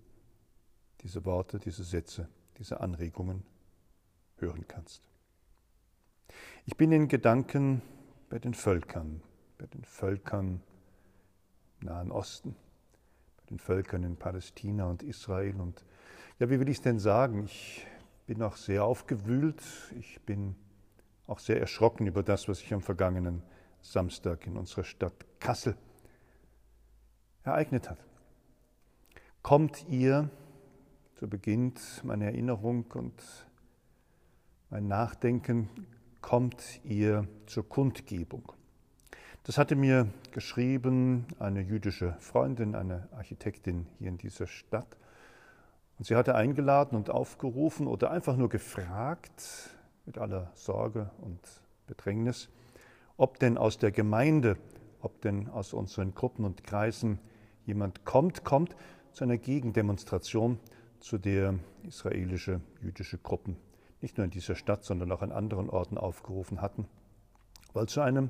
diese 1.02 1.26
Worte, 1.26 1.60
diese 1.60 1.84
Sätze, 1.84 2.30
diese 2.58 2.80
Anregungen 2.80 3.44
hören 4.38 4.66
kannst. 4.68 5.10
Ich 6.66 6.78
bin 6.78 6.92
in 6.92 7.08
Gedanken 7.08 7.82
bei 8.30 8.40
den 8.40 8.54
Völkern, 8.54 9.22
bei 9.58 9.66
den 9.68 9.84
Völkern 9.84 10.62
im 11.80 11.88
Nahen 11.88 12.12
Osten, 12.12 12.56
bei 13.38 13.44
den 13.50 13.60
Völkern 13.60 14.04
in 14.04 14.16
Palästina 14.16 14.86
und 14.86 15.04
Israel. 15.04 15.60
Und 15.60 15.86
ja, 16.40 16.50
wie 16.50 16.60
will 16.60 16.70
ich 16.70 16.78
es 16.78 16.82
denn 16.82 17.00
sagen? 17.00 17.46
Ich 17.46 17.86
bin 18.26 18.42
auch 18.42 18.56
sehr 18.56 18.84
aufgewühlt, 18.84 19.62
ich 20.00 20.22
bin 20.22 20.56
auch 21.28 21.40
sehr 21.40 21.60
erschrocken 21.60 22.08
über 22.08 22.24
das, 22.24 22.48
was 22.48 22.60
sich 22.60 22.74
am 22.74 22.82
vergangenen 22.82 23.44
Samstag 23.82 24.48
in 24.48 24.58
unserer 24.58 24.84
Stadt 24.84 25.26
Kassel 25.40 25.76
ereignet 27.46 27.90
hat. 27.90 28.00
Kommt 29.42 29.88
ihr, 29.90 30.30
so 31.20 31.28
beginnt 31.28 31.80
meine 32.04 32.26
Erinnerung 32.26 32.86
und 32.94 33.14
mein 34.70 34.88
Nachdenken, 34.88 35.70
kommt 36.22 36.82
ihr 36.84 37.28
zur 37.46 37.70
Kundgebung. 37.70 38.52
Das 39.44 39.60
hatte 39.60 39.76
mir 39.76 40.08
geschrieben 40.32 41.28
eine 41.38 41.62
jüdische 41.62 42.16
Freundin, 42.20 42.74
eine 42.74 43.08
Architektin 43.12 43.86
hier 44.00 44.08
in 44.08 44.18
dieser 44.18 44.48
Stadt. 44.48 44.98
Und 46.00 46.06
sie 46.06 46.16
hatte 46.16 46.34
eingeladen 46.34 46.96
und 46.96 47.12
aufgerufen 47.12 47.86
oder 47.86 48.10
einfach 48.10 48.36
nur 48.38 48.50
gefragt, 48.50 49.70
mit 50.06 50.18
aller 50.18 50.52
Sorge 50.56 51.12
und 51.22 51.40
Bedrängnis, 51.88 52.50
ob 53.18 53.40
denn 53.40 53.58
aus 53.58 53.78
der 53.78 53.92
Gemeinde, 53.92 54.58
ob 55.02 55.22
denn 55.22 55.48
aus 55.50 55.74
unseren 55.74 56.16
Gruppen 56.16 56.44
und 56.44 56.64
Kreisen 56.64 57.20
jemand 57.66 58.06
kommt, 58.06 58.44
kommt 58.44 58.76
zu 59.12 59.24
einer 59.24 59.38
Gegendemonstration, 59.38 60.60
zu 61.00 61.18
der 61.18 61.56
israelische 61.84 62.62
jüdische 62.82 63.18
Gruppen 63.18 63.58
nicht 64.06 64.18
nur 64.18 64.26
in 64.26 64.30
dieser 64.30 64.56
Stadt, 64.56 64.84
sondern 64.84 65.12
auch 65.12 65.24
an 65.24 65.32
anderen 65.32 65.68
Orten 65.68 65.98
aufgerufen 65.98 66.62
hatten, 66.62 66.88
weil 67.74 67.88
zu 67.88 68.02
einem 68.02 68.30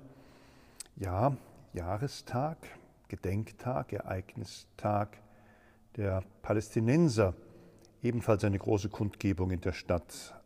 ja, 0.96 1.36
Jahrestag, 1.74 2.58
Gedenktag, 3.10 3.92
Ereignistag 3.92 5.18
der 5.98 6.24
Palästinenser 6.42 7.34
ebenfalls 8.01 8.46
eine 8.46 8.58
große 8.58 8.88
Kundgebung 8.88 9.51
in 9.51 9.60
der 9.60 9.74
Stadt 9.74 10.42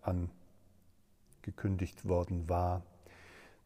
angekündigt 1.41 2.08
worden 2.08 2.50
war. 2.50 2.81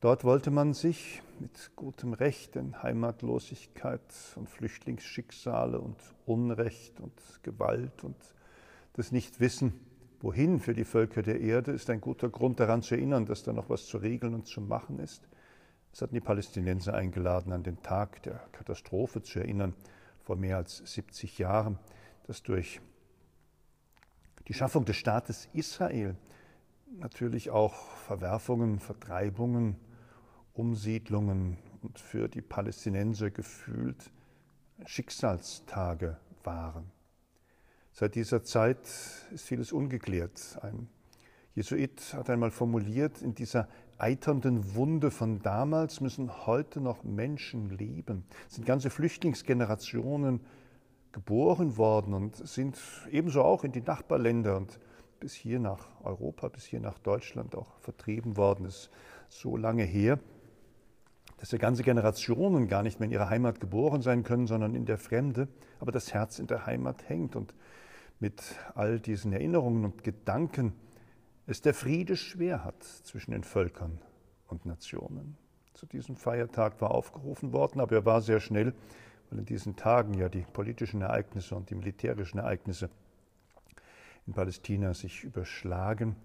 Dort 0.04 0.26
wollte 0.26 0.52
man 0.52 0.74
sich 0.74 1.22
mit 1.40 1.72
gutem 1.78 2.12
Recht 2.12 2.58
in 2.58 2.84
Heimatlosigkeit 2.84 4.02
und 4.36 4.50
Flüchtlingsschicksale 4.50 5.80
und 5.80 5.96
Unrecht 6.26 7.00
und 7.00 7.14
Gewalt 7.42 8.04
und 8.04 8.18
das 8.98 9.14
Nichtwissen, 9.14 9.80
wohin 10.20 10.60
für 10.60 10.74
die 10.74 10.84
Völker 10.84 11.22
der 11.22 11.40
Erde, 11.40 11.72
ist 11.72 11.90
ein 11.90 12.02
guter 12.02 12.28
Grund 12.28 12.60
daran 12.60 12.82
zu 12.82 12.96
erinnern, 12.96 13.26
dass 13.26 13.44
da 13.44 13.54
noch 13.54 13.70
was 13.70 13.86
zu 13.86 13.96
regeln 13.96 14.34
und 14.34 14.46
zu 14.46 14.60
machen 14.60 15.00
ist. 15.00 15.26
Es 15.94 16.02
hatten 16.02 16.16
die 16.16 16.20
Palästinenser 16.20 16.94
eingeladen, 16.94 17.54
an 17.54 17.64
den 17.64 17.82
Tag 17.82 18.24
der 18.24 18.46
Katastrophe 18.52 19.22
zu 19.24 19.40
erinnern, 19.40 19.74
vor 20.20 20.36
mehr 20.36 20.58
als 20.58 20.80
70 20.80 21.38
Jahren, 21.38 21.80
dass 22.28 22.44
durch 22.44 22.82
die 24.50 24.54
Schaffung 24.54 24.84
des 24.84 24.98
Staates 24.98 25.48
Israel 25.54 26.18
natürlich 26.92 27.52
auch 27.52 27.74
Verwerfungen, 27.96 28.82
Vertreibungen, 28.82 29.78
Umsiedlungen 30.54 31.58
und 31.82 32.00
für 32.00 32.28
die 32.28 32.42
Palästinenser 32.42 33.32
gefühlt 33.32 34.12
Schicksalstage 34.86 36.18
waren. 36.44 36.92
Seit 37.92 38.16
dieser 38.16 38.44
Zeit 38.44 38.80
ist 39.32 39.46
vieles 39.46 39.72
ungeklärt. 39.72 40.60
Ein 40.62 40.88
Jesuit 41.56 42.14
hat 42.14 42.30
einmal 42.30 42.52
formuliert, 42.52 43.22
in 43.22 43.36
dieser 43.36 43.68
eiternden 43.98 44.76
Wunde 44.76 45.12
von 45.12 45.40
damals 45.42 46.02
müssen 46.02 46.46
heute 46.48 46.82
noch 46.82 47.04
Menschen 47.04 47.70
leben. 47.70 48.26
Es 48.48 48.56
sind 48.56 48.66
ganze 48.66 48.90
Flüchtlingsgenerationen 48.90 50.42
geboren 51.12 51.78
worden 51.78 52.16
und 52.16 52.36
sind 52.48 52.80
ebenso 53.12 53.44
auch 53.44 53.64
in 53.64 53.72
die 53.72 53.82
Nachbarländer 53.82 54.58
und 54.58 54.80
bis 55.20 55.34
hier 55.34 55.60
nach 55.60 55.88
Europa, 56.04 56.48
bis 56.48 56.66
hier 56.66 56.80
nach 56.80 56.98
Deutschland 56.98 57.56
auch 57.56 57.80
vertrieben 57.80 58.36
worden. 58.36 58.66
Das 58.66 58.90
ist 59.30 59.40
so 59.40 59.56
lange 59.56 59.84
her 59.84 60.20
dass 61.44 61.52
ja 61.52 61.58
ganze 61.58 61.84
Generationen 61.84 62.70
gar 62.70 62.84
nicht 62.84 63.02
mehr 63.02 63.08
in 63.08 63.12
ihrer 63.12 63.30
Heimat 63.30 63.60
geboren 63.60 64.02
sein 64.02 64.24
können, 64.24 64.48
sondern 64.48 64.76
in 64.76 64.86
der 64.86 64.98
Fremde, 64.98 65.50
aber 65.82 65.92
das 65.92 66.14
Herz 66.14 66.40
in 66.40 66.48
der 66.48 66.66
Heimat 66.66 67.10
hängt. 67.10 67.36
Und 67.36 67.54
mit 68.22 68.42
all 68.76 68.98
diesen 69.02 69.34
Erinnerungen 69.34 69.84
und 69.84 70.06
Gedanken 70.06 70.72
es 71.46 71.60
der 71.60 71.74
Friede 71.74 72.16
schwer 72.16 72.64
hat 72.64 72.82
zwischen 72.82 73.32
den 73.32 73.44
Völkern 73.44 74.00
und 74.48 74.66
Nationen. 74.66 75.36
zu 75.74 75.86
diesem 75.86 76.16
Feiertag 76.16 76.80
war 76.80 76.92
aufgerufen 76.92 77.52
worden, 77.52 77.82
aber 77.82 77.94
er 77.94 78.06
war 78.06 78.22
sehr 78.22 78.40
schnell, 78.40 78.74
weil 79.30 79.40
in 79.40 79.46
diesen 79.46 79.76
Tagen 79.76 80.14
ja 80.14 80.30
die 80.30 80.46
politischen 80.54 81.02
Ereignisse 81.02 81.56
und 81.56 81.70
die 81.70 81.76
militärischen 81.76 82.38
Ereignisse 82.38 82.90
in 84.26 84.32
Palästina 84.32 84.94
sich 84.94 85.26
überschlagen, 85.26 86.16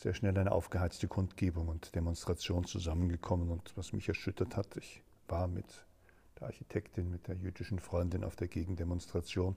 sehr 0.00 0.14
schnell 0.14 0.36
eine 0.38 0.52
aufgeheizte 0.52 1.08
Kundgebung 1.08 1.68
und 1.68 1.94
Demonstration 1.94 2.64
zusammengekommen. 2.64 3.50
Und 3.50 3.72
was 3.76 3.92
mich 3.92 4.08
erschüttert 4.08 4.56
hat, 4.56 4.76
ich 4.78 5.02
war 5.28 5.46
mit 5.46 5.66
der 6.38 6.46
Architektin, 6.46 7.10
mit 7.10 7.28
der 7.28 7.36
jüdischen 7.36 7.78
Freundin 7.78 8.24
auf 8.24 8.34
der 8.34 8.48
Gegendemonstration, 8.48 9.56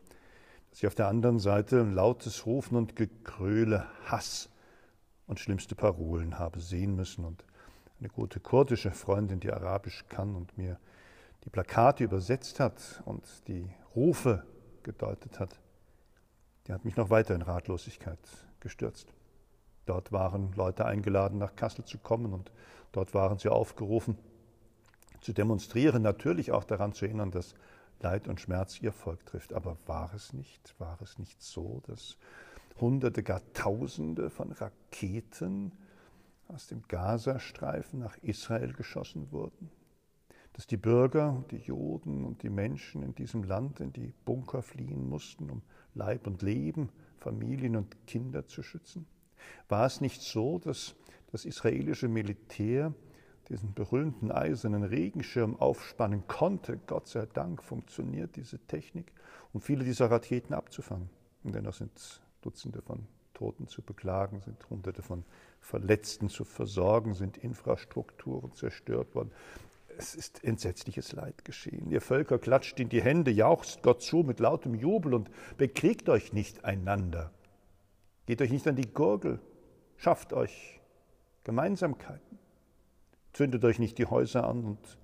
dass 0.70 0.80
ich 0.80 0.88
auf 0.88 0.96
der 0.96 1.08
anderen 1.08 1.40
Seite 1.40 1.80
ein 1.80 1.94
lautes 1.94 2.46
Rufen 2.46 2.76
und 2.76 2.98
Gekröle, 2.98 3.86
Hass 4.06 4.50
und 5.28 5.40
schlimmste 5.40 5.76
Parolen 5.76 6.38
habe 6.40 6.60
sehen 6.60 6.94
müssen. 6.96 7.24
Und 7.24 7.46
eine 8.00 8.10
gute 8.10 8.42
kurdische 8.42 8.92
Freundin, 8.92 9.40
die 9.40 9.54
Arabisch 9.54 10.04
kann 10.10 10.36
und 10.36 10.58
mir 10.58 10.78
die 11.46 11.50
Plakate 11.50 12.04
übersetzt 12.04 12.60
hat 12.60 13.02
und 13.06 13.24
die 13.48 13.70
Rufe 13.96 14.46
gedeutet 14.84 15.40
hat, 15.40 15.58
die 16.68 16.74
hat 16.74 16.84
mich 16.84 16.98
noch 16.98 17.10
weiter 17.10 17.34
in 17.34 17.42
Ratlosigkeit 17.42 18.20
gestürzt. 18.60 19.14
Dort 19.86 20.12
waren 20.12 20.54
Leute 20.54 20.86
eingeladen, 20.86 21.40
nach 21.40 21.56
Kassel 21.56 21.86
zu 21.86 21.98
kommen 21.98 22.34
und 22.34 22.52
dort 22.92 23.14
waren 23.14 23.38
sie 23.38 23.50
aufgerufen, 23.50 24.18
zu 25.20 25.34
demonstrieren, 25.34 26.02
natürlich 26.02 26.52
auch 26.52 26.64
daran 26.64 26.94
zu 26.94 27.06
erinnern, 27.06 27.32
dass 27.32 27.56
Leid 28.02 28.28
und 28.28 28.42
Schmerz 28.42 28.82
ihr 28.82 28.92
Volk 28.92 29.26
trifft. 29.26 29.54
Aber 29.54 29.78
war 29.86 30.14
es 30.14 30.34
nicht, 30.34 30.76
war 30.80 30.98
es 31.02 31.18
nicht 31.18 31.42
so, 31.42 31.82
dass 31.88 32.18
Hunderte, 32.80 33.24
gar 33.24 33.42
Tausende 33.54 34.30
von 34.30 34.52
Raketen 34.52 35.72
aus 36.48 36.68
dem 36.68 36.84
Gazastreifen 36.88 38.00
nach 38.00 38.18
Israel 38.18 38.74
geschossen 38.74 39.32
wurden? 39.32 39.70
Dass 40.54 40.68
die 40.68 40.78
Bürger, 40.78 41.44
die 41.50 41.58
Juden 41.58 42.26
und 42.26 42.44
die 42.44 42.50
Menschen 42.50 43.02
in 43.02 43.16
diesem 43.16 43.44
Land 43.44 43.80
in 43.80 43.92
die 43.92 44.14
Bunker 44.26 44.62
fliehen 44.62 45.08
mussten, 45.10 45.50
um 45.50 45.62
Leib 45.96 46.28
und 46.28 46.42
Leben, 46.42 46.90
Familien 47.18 47.76
und 47.76 48.06
Kinder 48.06 48.46
zu 48.48 48.62
schützen? 48.62 49.08
War 49.70 49.86
es 49.86 50.02
nicht 50.02 50.22
so, 50.22 50.60
dass 50.60 50.96
das 51.32 51.46
israelische 51.46 52.08
Militär 52.08 52.94
diesen 53.50 53.74
berühmten 53.74 54.32
eisernen 54.32 54.84
Regenschirm 54.84 55.60
aufspannen 55.60 56.28
konnte? 56.28 56.80
Gott 56.88 57.08
sei 57.08 57.26
Dank 57.26 57.64
funktioniert 57.64 58.36
diese 58.36 58.60
Technik, 58.60 59.12
um 59.52 59.62
viele 59.62 59.84
dieser 59.84 60.12
Raketen 60.12 60.54
abzufangen. 60.54 61.10
Und 61.44 61.56
dennoch 61.56 61.74
sind 61.74 62.22
Dutzende 62.42 62.82
von 62.82 63.08
Toten 63.34 63.68
zu 63.68 63.82
beklagen, 63.82 64.42
sind 64.42 64.70
Hunderte 64.70 65.02
von 65.02 65.24
Verletzten 65.60 66.30
zu 66.30 66.46
versorgen, 66.46 67.14
sind 67.14 67.38
Infrastrukturen 67.38 68.54
zerstört 68.54 69.16
worden. 69.16 69.32
Es 69.98 70.16
ist 70.16 70.44
entsetzliches 70.44 71.12
Leid 71.14 71.46
geschehen. 71.46 71.90
Ihr 71.90 72.02
Völker 72.02 72.40
klatscht 72.40 72.80
in 72.80 72.90
die 72.90 73.02
Hände, 73.02 73.32
jauchzt 73.32 73.84
Gott 73.84 74.02
zu 74.02 74.18
mit 74.18 74.40
lautem 74.40 74.76
Jubel 74.76 75.14
und 75.14 75.30
bekriegt 75.58 76.10
euch 76.10 76.34
nicht 76.34 76.66
einander. 76.66 77.32
Geht 78.26 78.42
euch 78.42 78.52
nicht 78.52 78.68
an 78.68 78.76
die 78.76 78.92
Gurgel, 78.92 79.40
schafft 79.98 80.34
euch 80.34 80.82
Gemeinsamkeiten. 81.44 82.40
Zündet 83.34 83.66
euch 83.66 83.80
nicht 83.80 83.98
die 83.98 84.06
Häuser 84.06 84.48
an 84.48 84.64
und 84.64 84.98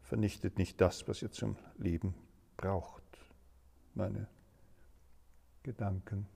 vernichtet 0.00 0.58
nicht 0.58 0.80
das, 0.80 1.08
was 1.08 1.22
ihr 1.22 1.30
zum 1.30 1.56
Leben 1.78 2.14
braucht. 2.56 3.02
Meine 3.94 4.28
Gedanken. 5.62 6.26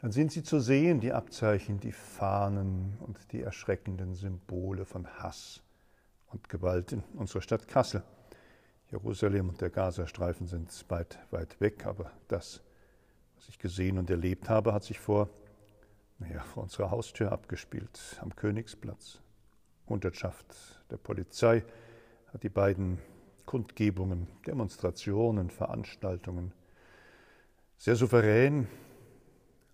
Dann 0.00 0.12
sind 0.12 0.30
sie 0.30 0.42
zu 0.42 0.60
sehen, 0.60 1.00
die 1.00 1.12
Abzeichen, 1.12 1.80
die 1.80 1.92
Fahnen 1.92 2.98
und 3.00 3.32
die 3.32 3.40
erschreckenden 3.40 4.14
Symbole 4.14 4.84
von 4.84 5.06
Hass 5.06 5.62
und 6.26 6.48
Gewalt 6.48 6.92
in 6.92 7.02
unserer 7.14 7.40
Stadt 7.40 7.66
Kassel. 7.66 8.02
Jerusalem 8.90 9.48
und 9.48 9.60
der 9.60 9.70
Gazastreifen 9.70 10.46
sind 10.46 10.84
weit, 10.90 11.18
weit 11.30 11.60
weg, 11.60 11.86
aber 11.86 12.12
das 12.28 12.62
was 13.46 13.50
ich 13.50 13.58
gesehen 13.60 13.96
und 13.96 14.10
erlebt 14.10 14.48
habe, 14.48 14.72
hat 14.72 14.82
sich 14.82 14.98
vor, 14.98 15.28
naja, 16.18 16.40
vor 16.40 16.64
unserer 16.64 16.90
Haustür 16.90 17.30
abgespielt, 17.30 18.18
am 18.20 18.34
Königsplatz. 18.34 19.20
Hundertschaft 19.88 20.84
der 20.90 20.96
Polizei 20.96 21.62
hat 22.32 22.42
die 22.42 22.48
beiden 22.48 22.98
Kundgebungen, 23.44 24.26
Demonstrationen, 24.48 25.50
Veranstaltungen 25.50 26.52
sehr 27.76 27.94
souverän, 27.94 28.66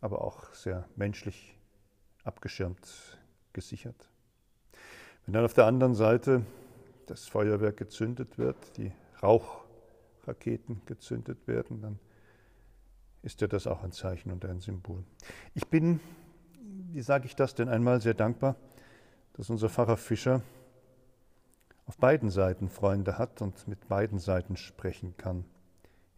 aber 0.02 0.20
auch 0.20 0.52
sehr 0.52 0.86
menschlich 0.96 1.56
abgeschirmt 2.24 3.18
gesichert. 3.54 4.10
Wenn 5.24 5.32
dann 5.32 5.46
auf 5.46 5.54
der 5.54 5.64
anderen 5.64 5.94
Seite 5.94 6.44
das 7.06 7.26
Feuerwerk 7.26 7.78
gezündet 7.78 8.36
wird, 8.36 8.76
die 8.76 8.92
Rauchraketen 9.22 10.82
gezündet 10.84 11.46
werden, 11.46 11.80
dann 11.80 11.98
ist 13.22 13.40
ja 13.40 13.46
das 13.46 13.66
auch 13.66 13.82
ein 13.82 13.92
Zeichen 13.92 14.30
und 14.30 14.44
ein 14.44 14.60
Symbol. 14.60 15.04
Ich 15.54 15.68
bin, 15.68 16.00
wie 16.92 17.00
sage 17.02 17.26
ich 17.26 17.36
das 17.36 17.54
denn 17.54 17.68
einmal, 17.68 18.00
sehr 18.00 18.14
dankbar, 18.14 18.56
dass 19.34 19.48
unser 19.48 19.68
Pfarrer 19.68 19.96
Fischer 19.96 20.42
auf 21.86 21.96
beiden 21.96 22.30
Seiten 22.30 22.68
Freunde 22.68 23.18
hat 23.18 23.40
und 23.40 23.66
mit 23.68 23.88
beiden 23.88 24.18
Seiten 24.18 24.56
sprechen 24.56 25.16
kann. 25.16 25.44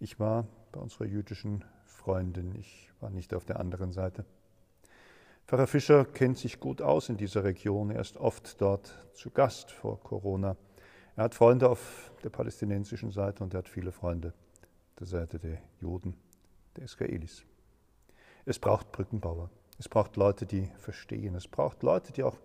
Ich 0.00 0.18
war 0.18 0.46
bei 0.72 0.80
unserer 0.80 1.06
jüdischen 1.06 1.64
Freundin, 1.84 2.54
ich 2.58 2.90
war 3.00 3.10
nicht 3.10 3.34
auf 3.34 3.44
der 3.44 3.60
anderen 3.60 3.92
Seite. 3.92 4.24
Pfarrer 5.46 5.66
Fischer 5.66 6.06
kennt 6.06 6.38
sich 6.38 6.58
gut 6.58 6.80
aus 6.80 7.10
in 7.10 7.18
dieser 7.18 7.44
Region, 7.44 7.90
er 7.90 8.00
ist 8.00 8.16
oft 8.16 8.60
dort 8.60 8.94
zu 9.12 9.30
Gast 9.30 9.70
vor 9.70 10.00
Corona. 10.00 10.56
Er 11.16 11.24
hat 11.24 11.34
Freunde 11.34 11.68
auf 11.68 12.12
der 12.24 12.30
palästinensischen 12.30 13.10
Seite 13.10 13.44
und 13.44 13.54
er 13.54 13.58
hat 13.58 13.68
viele 13.68 13.92
Freunde 13.92 14.32
der 14.98 15.06
Seite 15.06 15.38
der 15.38 15.58
Juden 15.80 16.16
der 16.76 16.84
Israelis. 16.84 17.44
Es 18.44 18.58
braucht 18.58 18.92
Brückenbauer. 18.92 19.50
Es 19.78 19.88
braucht 19.88 20.16
Leute, 20.16 20.46
die 20.46 20.70
verstehen. 20.78 21.34
Es 21.34 21.48
braucht 21.48 21.82
Leute, 21.82 22.12
die 22.12 22.22
auch 22.22 22.38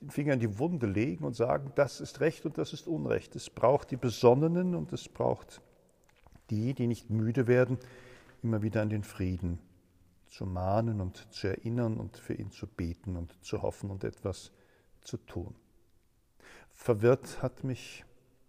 den 0.00 0.10
Finger 0.10 0.34
in 0.34 0.40
die 0.40 0.58
Wunde 0.58 0.86
legen 0.86 1.24
und 1.24 1.34
sagen, 1.34 1.72
das 1.74 2.00
ist 2.00 2.20
Recht 2.20 2.46
und 2.46 2.58
das 2.58 2.72
ist 2.72 2.86
Unrecht. 2.86 3.36
Es 3.36 3.50
braucht 3.50 3.90
die 3.90 3.96
Besonnenen 3.96 4.74
und 4.74 4.92
es 4.92 5.08
braucht 5.08 5.60
die, 6.50 6.74
die 6.74 6.86
nicht 6.86 7.10
müde 7.10 7.46
werden, 7.46 7.78
immer 8.42 8.62
wieder 8.62 8.82
an 8.82 8.90
den 8.90 9.04
Frieden 9.04 9.58
zu 10.26 10.46
mahnen 10.46 11.00
und 11.00 11.32
zu 11.32 11.48
erinnern 11.48 11.98
und 11.98 12.16
für 12.16 12.34
ihn 12.34 12.50
zu 12.50 12.66
beten 12.66 13.16
und 13.16 13.34
zu 13.44 13.62
hoffen 13.62 13.90
und 13.90 14.04
etwas 14.04 14.52
zu 15.02 15.16
tun. 15.16 15.54
Verwirrt 16.72 17.42
hat 17.42 17.64
mich, 17.64 18.04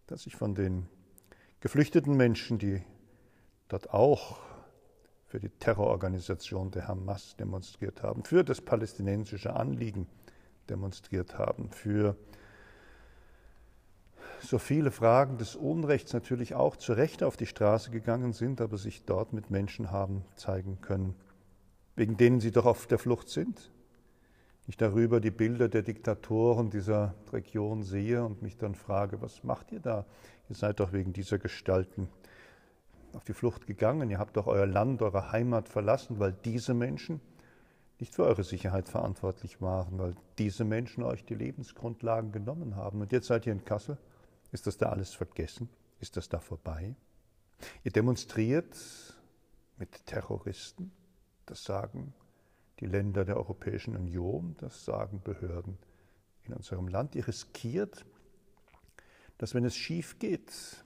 dass 0.07 0.25
ich 0.25 0.35
von 0.35 0.55
den 0.55 0.87
geflüchteten 1.59 2.15
Menschen, 2.15 2.59
die 2.59 2.81
dort 3.67 3.93
auch 3.93 4.39
für 5.31 5.39
die 5.39 5.49
Terrororganisation 5.49 6.71
der 6.71 6.89
Hamas 6.89 7.37
demonstriert 7.37 8.03
haben, 8.03 8.25
für 8.25 8.43
das 8.43 8.59
palästinensische 8.59 9.55
Anliegen 9.55 10.07
demonstriert 10.69 11.37
haben, 11.37 11.71
für 11.71 12.17
so 14.41 14.59
viele 14.59 14.91
Fragen 14.91 15.37
des 15.37 15.55
Unrechts 15.55 16.11
natürlich 16.11 16.53
auch 16.53 16.75
zu 16.75 16.91
Recht 16.91 17.23
auf 17.23 17.37
die 17.37 17.45
Straße 17.45 17.91
gegangen 17.91 18.33
sind, 18.33 18.59
aber 18.59 18.77
sich 18.77 19.05
dort 19.05 19.31
mit 19.31 19.49
Menschen 19.49 19.89
haben 19.89 20.25
zeigen 20.35 20.81
können, 20.81 21.15
wegen 21.95 22.17
denen 22.17 22.41
sie 22.41 22.51
doch 22.51 22.65
auf 22.65 22.85
der 22.87 22.99
Flucht 22.99 23.29
sind. 23.29 23.71
Ich 24.67 24.75
darüber 24.75 25.21
die 25.21 25.31
Bilder 25.31 25.69
der 25.69 25.81
Diktatoren 25.81 26.69
dieser 26.71 27.15
Region 27.31 27.83
sehe 27.83 28.25
und 28.25 28.41
mich 28.41 28.57
dann 28.57 28.75
frage, 28.75 29.21
was 29.21 29.45
macht 29.45 29.71
ihr 29.71 29.79
da? 29.79 30.05
Ihr 30.49 30.55
seid 30.55 30.81
doch 30.81 30.91
wegen 30.91 31.13
dieser 31.13 31.37
Gestalten 31.37 32.09
auf 33.15 33.23
die 33.23 33.33
Flucht 33.33 33.67
gegangen, 33.67 34.09
ihr 34.09 34.19
habt 34.19 34.37
doch 34.37 34.47
euer 34.47 34.65
Land, 34.65 35.01
eure 35.01 35.31
Heimat 35.31 35.69
verlassen, 35.69 36.19
weil 36.19 36.33
diese 36.33 36.73
Menschen 36.73 37.21
nicht 37.99 38.15
für 38.15 38.23
eure 38.23 38.43
Sicherheit 38.43 38.89
verantwortlich 38.89 39.61
waren, 39.61 39.99
weil 39.99 40.15
diese 40.39 40.65
Menschen 40.65 41.03
euch 41.03 41.23
die 41.23 41.35
Lebensgrundlagen 41.35 42.31
genommen 42.31 42.75
haben. 42.75 42.99
Und 43.01 43.11
jetzt 43.11 43.27
seid 43.27 43.45
ihr 43.45 43.53
in 43.53 43.63
Kassel. 43.63 43.97
Ist 44.51 44.65
das 44.65 44.77
da 44.77 44.89
alles 44.89 45.13
vergessen? 45.13 45.69
Ist 45.99 46.17
das 46.17 46.27
da 46.27 46.39
vorbei? 46.39 46.95
Ihr 47.83 47.91
demonstriert 47.91 48.75
mit 49.77 50.05
Terroristen. 50.07 50.91
Das 51.45 51.63
sagen 51.63 52.13
die 52.79 52.87
Länder 52.87 53.23
der 53.23 53.37
Europäischen 53.37 53.95
Union, 53.95 54.55
das 54.59 54.83
sagen 54.83 55.21
Behörden 55.23 55.77
in 56.43 56.53
unserem 56.53 56.87
Land. 56.87 57.15
Ihr 57.15 57.27
riskiert, 57.27 58.05
dass 59.37 59.53
wenn 59.53 59.63
es 59.63 59.75
schief 59.75 60.17
geht, 60.17 60.83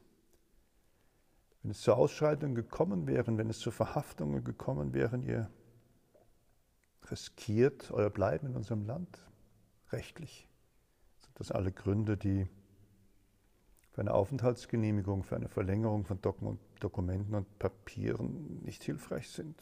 wenn 1.66 1.72
es 1.72 1.82
zu 1.82 1.96
Ausschreitungen 1.96 2.54
gekommen 2.54 3.08
wären, 3.08 3.40
wenn 3.40 3.50
es 3.50 3.58
zu 3.58 3.72
Verhaftungen 3.72 4.44
gekommen 4.44 4.94
wären, 4.94 5.24
ihr 5.24 5.50
riskiert 7.10 7.90
euer 7.90 8.12
Bleiben 8.12 8.50
in 8.50 8.56
unserem 8.56 8.86
Land 8.86 9.26
rechtlich. 9.92 10.48
Sind 11.22 11.40
das 11.40 11.52
alle 11.52 11.72
Gründe, 11.72 12.18
die 12.18 12.48
für 13.90 14.02
eine 14.02 14.14
Aufenthaltsgenehmigung, 14.14 15.24
für 15.24 15.38
eine 15.38 15.50
Verlängerung 15.50 16.06
von 16.06 16.20
Dokumenten 16.22 17.34
und 17.34 17.58
Papieren 17.58 18.62
nicht 18.62 18.84
hilfreich 18.84 19.32
sind? 19.32 19.60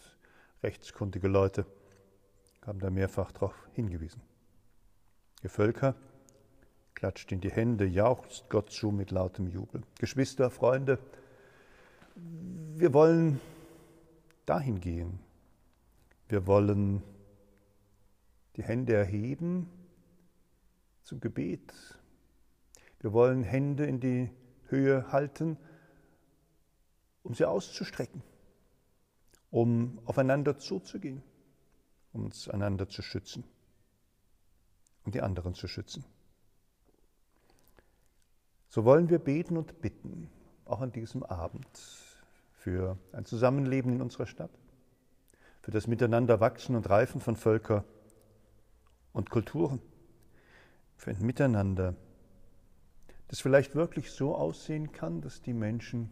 Rechtskundige 0.61 1.29
Leute 1.29 1.65
haben 2.65 2.79
da 2.79 2.89
mehrfach 2.89 3.31
darauf 3.31 3.55
hingewiesen. 3.71 4.21
Ihr 5.41 5.49
Völker 5.49 5.95
klatscht 6.95 7.31
in 7.31 7.39
die 7.39 7.51
Hände, 7.51 7.85
jauchzt 7.85 8.49
Gott 8.49 8.71
zu 8.71 8.91
mit 8.91 9.11
lautem 9.11 9.47
Jubel. 9.47 9.83
Geschwister, 9.99 10.49
Freunde, 10.49 10.99
wir 12.15 12.93
wollen 12.93 13.39
dahin 14.45 14.79
gehen. 14.79 15.19
Wir 16.27 16.45
wollen 16.47 17.03
die 18.55 18.63
Hände 18.63 18.93
erheben 18.93 19.69
zum 21.03 21.19
Gebet. 21.19 21.73
Wir 22.99 23.13
wollen 23.13 23.43
Hände 23.43 23.85
in 23.85 23.99
die 23.99 24.29
Höhe 24.67 25.11
halten, 25.11 25.57
um 27.23 27.33
sie 27.33 27.45
auszustrecken, 27.45 28.21
um 29.49 29.99
aufeinander 30.05 30.57
zuzugehen, 30.57 31.21
um 32.13 32.25
uns 32.25 32.47
einander 32.47 32.87
zu 32.87 33.01
schützen 33.01 33.43
und 35.03 35.15
die 35.15 35.21
anderen 35.21 35.53
zu 35.53 35.67
schützen. 35.67 36.05
So 38.69 38.85
wollen 38.85 39.09
wir 39.09 39.19
beten 39.19 39.57
und 39.57 39.81
bitten, 39.81 40.29
auch 40.65 40.81
an 40.81 40.91
diesem 40.91 41.23
Abend, 41.23 41.67
für 42.63 42.97
ein 43.11 43.25
Zusammenleben 43.25 43.91
in 43.91 44.01
unserer 44.01 44.25
Stadt, 44.25 44.51
für 45.61 45.71
das 45.71 45.85
Miteinander 45.87 46.39
wachsen 46.39 46.77
und 46.77 46.89
reifen 46.89 47.19
von 47.19 47.35
Völker 47.35 47.83
und 49.11 49.29
Kulturen, 49.29 49.81
für 50.95 51.11
ein 51.11 51.21
Miteinander, 51.21 51.93
das 53.27 53.41
vielleicht 53.41 53.75
wirklich 53.75 54.11
so 54.11 54.33
aussehen 54.33 54.93
kann, 54.93 55.19
dass 55.19 55.41
die 55.41 55.53
Menschen 55.53 56.09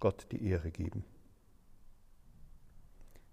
Gott 0.00 0.26
die 0.32 0.44
Ehre 0.44 0.72
geben. 0.72 1.04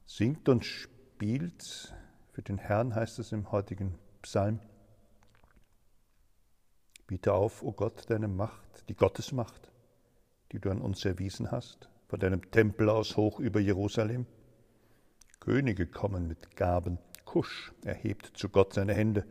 Singt 0.05 0.47
und 0.47 0.65
spielt 0.65 1.95
für 2.33 2.43
den 2.43 2.59
Herrn, 2.59 2.93
heißt 2.93 3.17
es 3.17 3.31
im 3.31 3.51
heutigen 3.51 3.97
Psalm. 4.21 4.59
Biete 7.07 7.33
auf, 7.33 7.63
o 7.63 7.69
oh 7.69 7.71
Gott, 7.71 8.07
deine 8.11 8.27
Macht, 8.27 8.87
die 8.89 8.95
Gottesmacht, 8.95 9.71
die 10.51 10.59
du 10.59 10.69
an 10.69 10.81
uns 10.81 11.05
erwiesen 11.05 11.51
hast, 11.51 11.89
von 12.07 12.19
deinem 12.19 12.49
Tempel 12.51 12.89
aus 12.89 13.17
hoch 13.17 13.39
über 13.39 13.59
Jerusalem. 13.59 14.25
Könige 15.39 15.85
kommen 15.87 16.27
mit 16.27 16.55
Gaben, 16.55 16.97
Kusch 17.25 17.71
erhebt 17.85 18.31
zu 18.33 18.49
Gott 18.49 18.73
seine 18.73 18.93
Hände. 18.93 19.25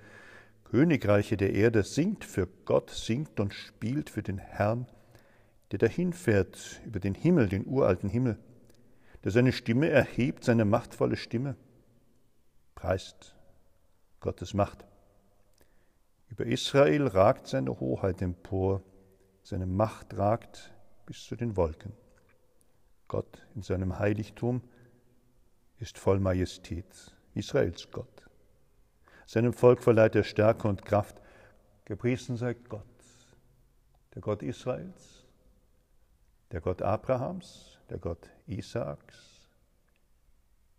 Königreiche 0.64 1.37
der 1.37 1.54
Erde 1.54 1.83
singt 1.83 2.24
für 2.24 2.46
Gott, 2.64 2.90
singt 2.90 3.40
und 3.40 3.52
spielt 3.52 4.11
für 4.11 4.22
den 4.22 4.38
Herrn, 4.38 4.87
der 5.72 5.78
dahinfährt 5.78 6.81
über 6.87 7.00
den 7.00 7.14
Himmel, 7.14 7.48
den 7.48 7.66
uralten 7.66 8.09
Himmel, 8.09 8.38
der 9.24 9.33
seine 9.33 9.52
Stimme 9.52 9.88
erhebt, 9.88 10.44
seine 10.44 10.64
machtvolle 10.64 11.16
Stimme. 11.16 11.57
Preist 12.74 13.35
Gottes 14.20 14.54
Macht. 14.54 14.87
Über 16.28 16.46
Israel 16.46 17.07
ragt 17.09 17.48
seine 17.48 17.81
Hoheit 17.81 18.22
empor, 18.22 18.83
seine 19.42 19.66
Macht 19.66 20.16
ragt 20.16 20.72
bis 21.09 21.25
zu 21.25 21.37
den 21.37 21.57
Wolken. 21.57 21.94
Gott 23.09 23.47
in 23.55 23.62
seinem 23.62 23.99
Heiligtum 23.99 24.61
ist 25.79 25.97
voll 25.97 26.21
Majestät, 26.21 27.16
Israels 27.33 27.90
Gott. 27.90 28.29
Seinem 29.25 29.55
Volk 29.55 29.83
verleiht 29.83 30.14
er 30.16 30.23
Stärke 30.23 30.68
und 30.68 30.85
Kraft. 30.85 31.23
Gepriesen 31.87 32.37
sei 32.37 32.53
Gott, 32.53 32.85
der 34.14 34.21
Gott 34.21 34.42
Israels, 34.42 35.25
der 36.53 36.61
Gott 36.61 36.83
Abrahams, 36.83 37.79
der 37.88 37.97
Gott 37.97 38.29
Isaaks, 38.47 39.49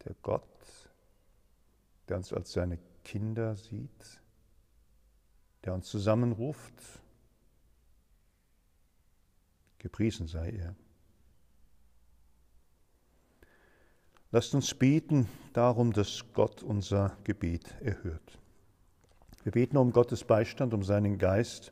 der 0.05 0.13
Gott, 0.21 0.43
der 2.07 2.17
uns 2.17 2.31
als 2.31 2.53
seine 2.53 2.77
Kinder 3.03 3.55
sieht, 3.55 4.21
der 5.65 5.73
uns 5.73 5.87
zusammenruft. 5.89 6.98
Gepriesen 9.79 10.27
sei 10.27 10.51
er. 10.51 10.75
Lasst 14.31 14.53
uns 14.53 14.73
beten 14.75 15.27
darum, 15.53 15.91
dass 15.91 16.23
Gott 16.33 16.61
unser 16.61 17.17
Gebet 17.23 17.75
erhört. 17.81 18.37
Wir 19.43 19.51
beten 19.51 19.77
um 19.77 19.91
Gottes 19.91 20.23
Beistand, 20.23 20.73
um 20.73 20.83
seinen 20.83 21.17
Geist, 21.17 21.71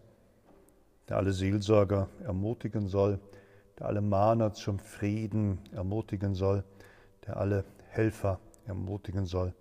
der 1.08 1.17
alle 1.17 1.34
Seelsorger 1.34 2.10
ermutigen 2.24 2.88
soll, 2.88 3.20
der 3.78 3.86
alle 3.86 4.02
Mahner 4.02 4.54
zum 4.54 4.80
Frieden 4.80 5.60
ermutigen 5.72 6.34
soll, 6.34 6.63
der 7.28 7.38
alle 7.38 7.63
Helfer 7.89 8.39
ermutigen 8.65 9.28
soll 9.28 9.54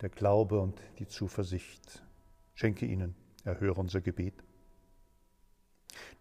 der 0.00 0.08
Glaube 0.08 0.60
und 0.60 0.80
die 0.98 1.06
Zuversicht. 1.06 2.02
Schenke 2.54 2.86
ihnen, 2.86 3.14
erhöre 3.44 3.80
unser 3.80 4.00
Gebet. 4.00 4.34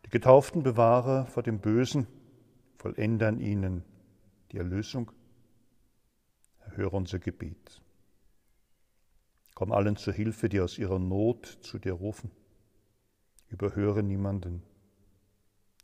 Die 0.09 0.13
Getauften 0.17 0.63
bewahre 0.63 1.27
vor 1.27 1.43
dem 1.43 1.59
Bösen, 1.59 2.07
vollende 2.79 3.27
an 3.27 3.39
ihnen 3.39 3.83
die 4.51 4.57
Erlösung. 4.57 5.11
Erhöre 6.65 6.97
unser 6.97 7.19
Gebet. 7.19 7.79
Komm 9.53 9.71
allen 9.71 9.97
zur 9.97 10.13
Hilfe, 10.13 10.49
die 10.49 10.61
aus 10.61 10.79
ihrer 10.79 10.97
Not 10.97 11.45
zu 11.61 11.77
dir 11.77 11.93
rufen. 11.93 12.31
Überhöre 13.49 14.01
niemanden. 14.01 14.63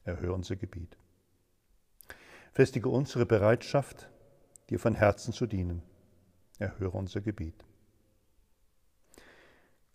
Erhöre 0.06 0.34
unser 0.34 0.56
Gebet. 0.56 0.98
Festige 2.52 2.90
unsere 2.90 3.28
Bereitschaft, 3.28 4.10
dir 4.72 4.80
von 4.80 4.96
Herzen 4.96 5.34
zu 5.34 5.46
dienen. 5.46 5.84
Erhöre 6.58 6.98
unser 6.98 7.22
Gebet. 7.22 7.64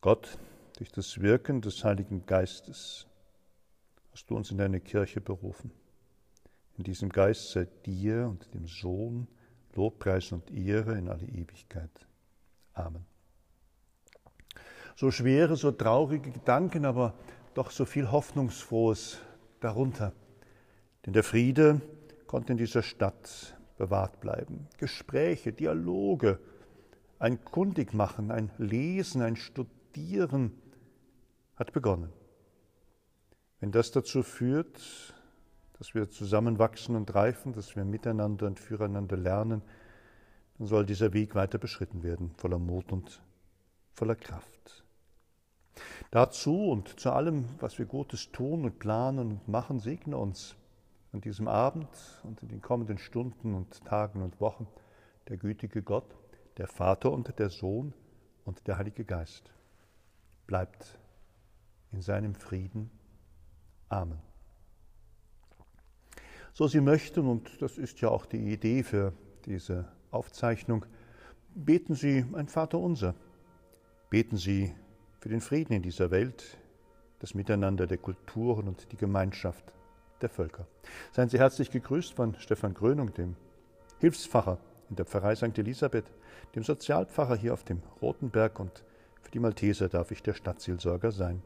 Gott, 0.00 0.38
durch 0.78 0.92
das 0.92 1.20
Wirken 1.20 1.62
des 1.62 1.82
Heiligen 1.82 2.26
Geistes 2.26 3.09
hast 4.12 4.28
du 4.30 4.36
uns 4.36 4.50
in 4.50 4.58
deine 4.58 4.80
Kirche 4.80 5.20
berufen. 5.20 5.70
In 6.76 6.84
diesem 6.84 7.10
Geist 7.10 7.50
sei 7.50 7.66
dir 7.84 8.26
und 8.28 8.52
dem 8.54 8.66
Sohn 8.66 9.28
Lobpreis 9.74 10.32
und 10.32 10.50
Ehre 10.50 10.98
in 10.98 11.08
alle 11.08 11.26
Ewigkeit. 11.26 11.90
Amen. 12.74 13.04
So 14.96 15.10
schwere, 15.10 15.56
so 15.56 15.70
traurige 15.70 16.30
Gedanken, 16.30 16.84
aber 16.84 17.14
doch 17.54 17.70
so 17.70 17.84
viel 17.84 18.10
Hoffnungsfrohes 18.10 19.18
darunter. 19.60 20.12
Denn 21.06 21.12
der 21.12 21.22
Friede 21.22 21.80
konnte 22.26 22.52
in 22.52 22.58
dieser 22.58 22.82
Stadt 22.82 23.56
bewahrt 23.76 24.20
bleiben. 24.20 24.68
Gespräche, 24.76 25.52
Dialoge, 25.52 26.38
ein 27.18 27.44
Kundigmachen, 27.44 28.30
ein 28.30 28.50
Lesen, 28.58 29.22
ein 29.22 29.36
Studieren 29.36 30.52
hat 31.56 31.72
begonnen. 31.72 32.12
Wenn 33.60 33.72
das 33.72 33.90
dazu 33.90 34.22
führt, 34.22 35.14
dass 35.78 35.94
wir 35.94 36.10
zusammenwachsen 36.10 36.96
und 36.96 37.14
reifen, 37.14 37.52
dass 37.52 37.76
wir 37.76 37.84
miteinander 37.84 38.46
und 38.46 38.58
füreinander 38.58 39.16
lernen, 39.16 39.62
dann 40.58 40.66
soll 40.66 40.84
dieser 40.84 41.12
Weg 41.12 41.34
weiter 41.34 41.58
beschritten 41.58 42.02
werden, 42.02 42.32
voller 42.36 42.58
Mut 42.58 42.90
und 42.92 43.22
voller 43.94 44.16
Kraft. 44.16 44.84
Dazu 46.10 46.70
und 46.70 47.00
zu 47.00 47.12
allem, 47.12 47.44
was 47.60 47.78
wir 47.78 47.86
Gutes 47.86 48.32
tun 48.32 48.64
und 48.64 48.78
planen 48.78 49.30
und 49.30 49.48
machen, 49.48 49.78
segne 49.78 50.16
uns 50.16 50.56
an 51.12 51.20
diesem 51.20 51.48
Abend 51.48 51.88
und 52.24 52.42
in 52.42 52.48
den 52.48 52.60
kommenden 52.60 52.98
Stunden 52.98 53.54
und 53.54 53.84
Tagen 53.84 54.22
und 54.22 54.40
Wochen 54.40 54.66
der 55.28 55.36
gütige 55.36 55.82
Gott, 55.82 56.14
der 56.56 56.66
Vater 56.66 57.12
und 57.12 57.38
der 57.38 57.50
Sohn 57.50 57.94
und 58.44 58.66
der 58.66 58.78
Heilige 58.78 59.04
Geist 59.04 59.52
bleibt 60.46 60.98
in 61.92 62.02
seinem 62.02 62.34
Frieden. 62.34 62.90
Amen. 63.90 64.18
So 66.53 66.68
Sie 66.68 66.81
möchten, 66.81 67.26
und 67.26 67.61
das 67.61 67.76
ist 67.76 68.00
ja 68.00 68.09
auch 68.09 68.24
die 68.24 68.53
Idee 68.53 68.83
für 68.83 69.12
diese 69.44 69.88
Aufzeichnung, 70.11 70.87
beten 71.55 71.94
Sie 71.94 72.24
ein 72.33 72.48
Vaterunser. 72.48 73.14
Beten 74.09 74.37
Sie 74.37 74.72
für 75.20 75.29
den 75.29 75.40
Frieden 75.40 75.72
in 75.72 75.83
dieser 75.83 76.11
Welt, 76.11 76.57
das 77.18 77.35
Miteinander 77.35 77.87
der 77.87 77.98
Kulturen 77.98 78.68
und 78.68 78.90
die 78.92 78.96
Gemeinschaft 78.96 79.72
der 80.22 80.29
Völker. 80.29 80.66
Seien 81.12 81.29
Sie 81.29 81.38
herzlich 81.38 81.70
gegrüßt 81.70 82.14
von 82.14 82.35
Stefan 82.37 82.74
Grönung, 82.74 83.12
dem 83.12 83.37
Hilfspfarrer 83.98 84.59
in 84.88 84.96
der 84.96 85.05
Pfarrei 85.05 85.35
St. 85.35 85.59
Elisabeth, 85.59 86.11
dem 86.55 86.62
Sozialpfarrer 86.62 87.37
hier 87.37 87.55
auf 87.55 87.64
dem 87.64 87.83
Rotenberg 88.00 88.61
und 88.61 88.85
für 89.20 89.31
die 89.31 89.40
Malteser 89.40 89.88
darf 89.88 90.11
ich 90.11 90.22
der 90.22 90.35
Stadtseelsorger 90.35 91.12
sein. 91.12 91.42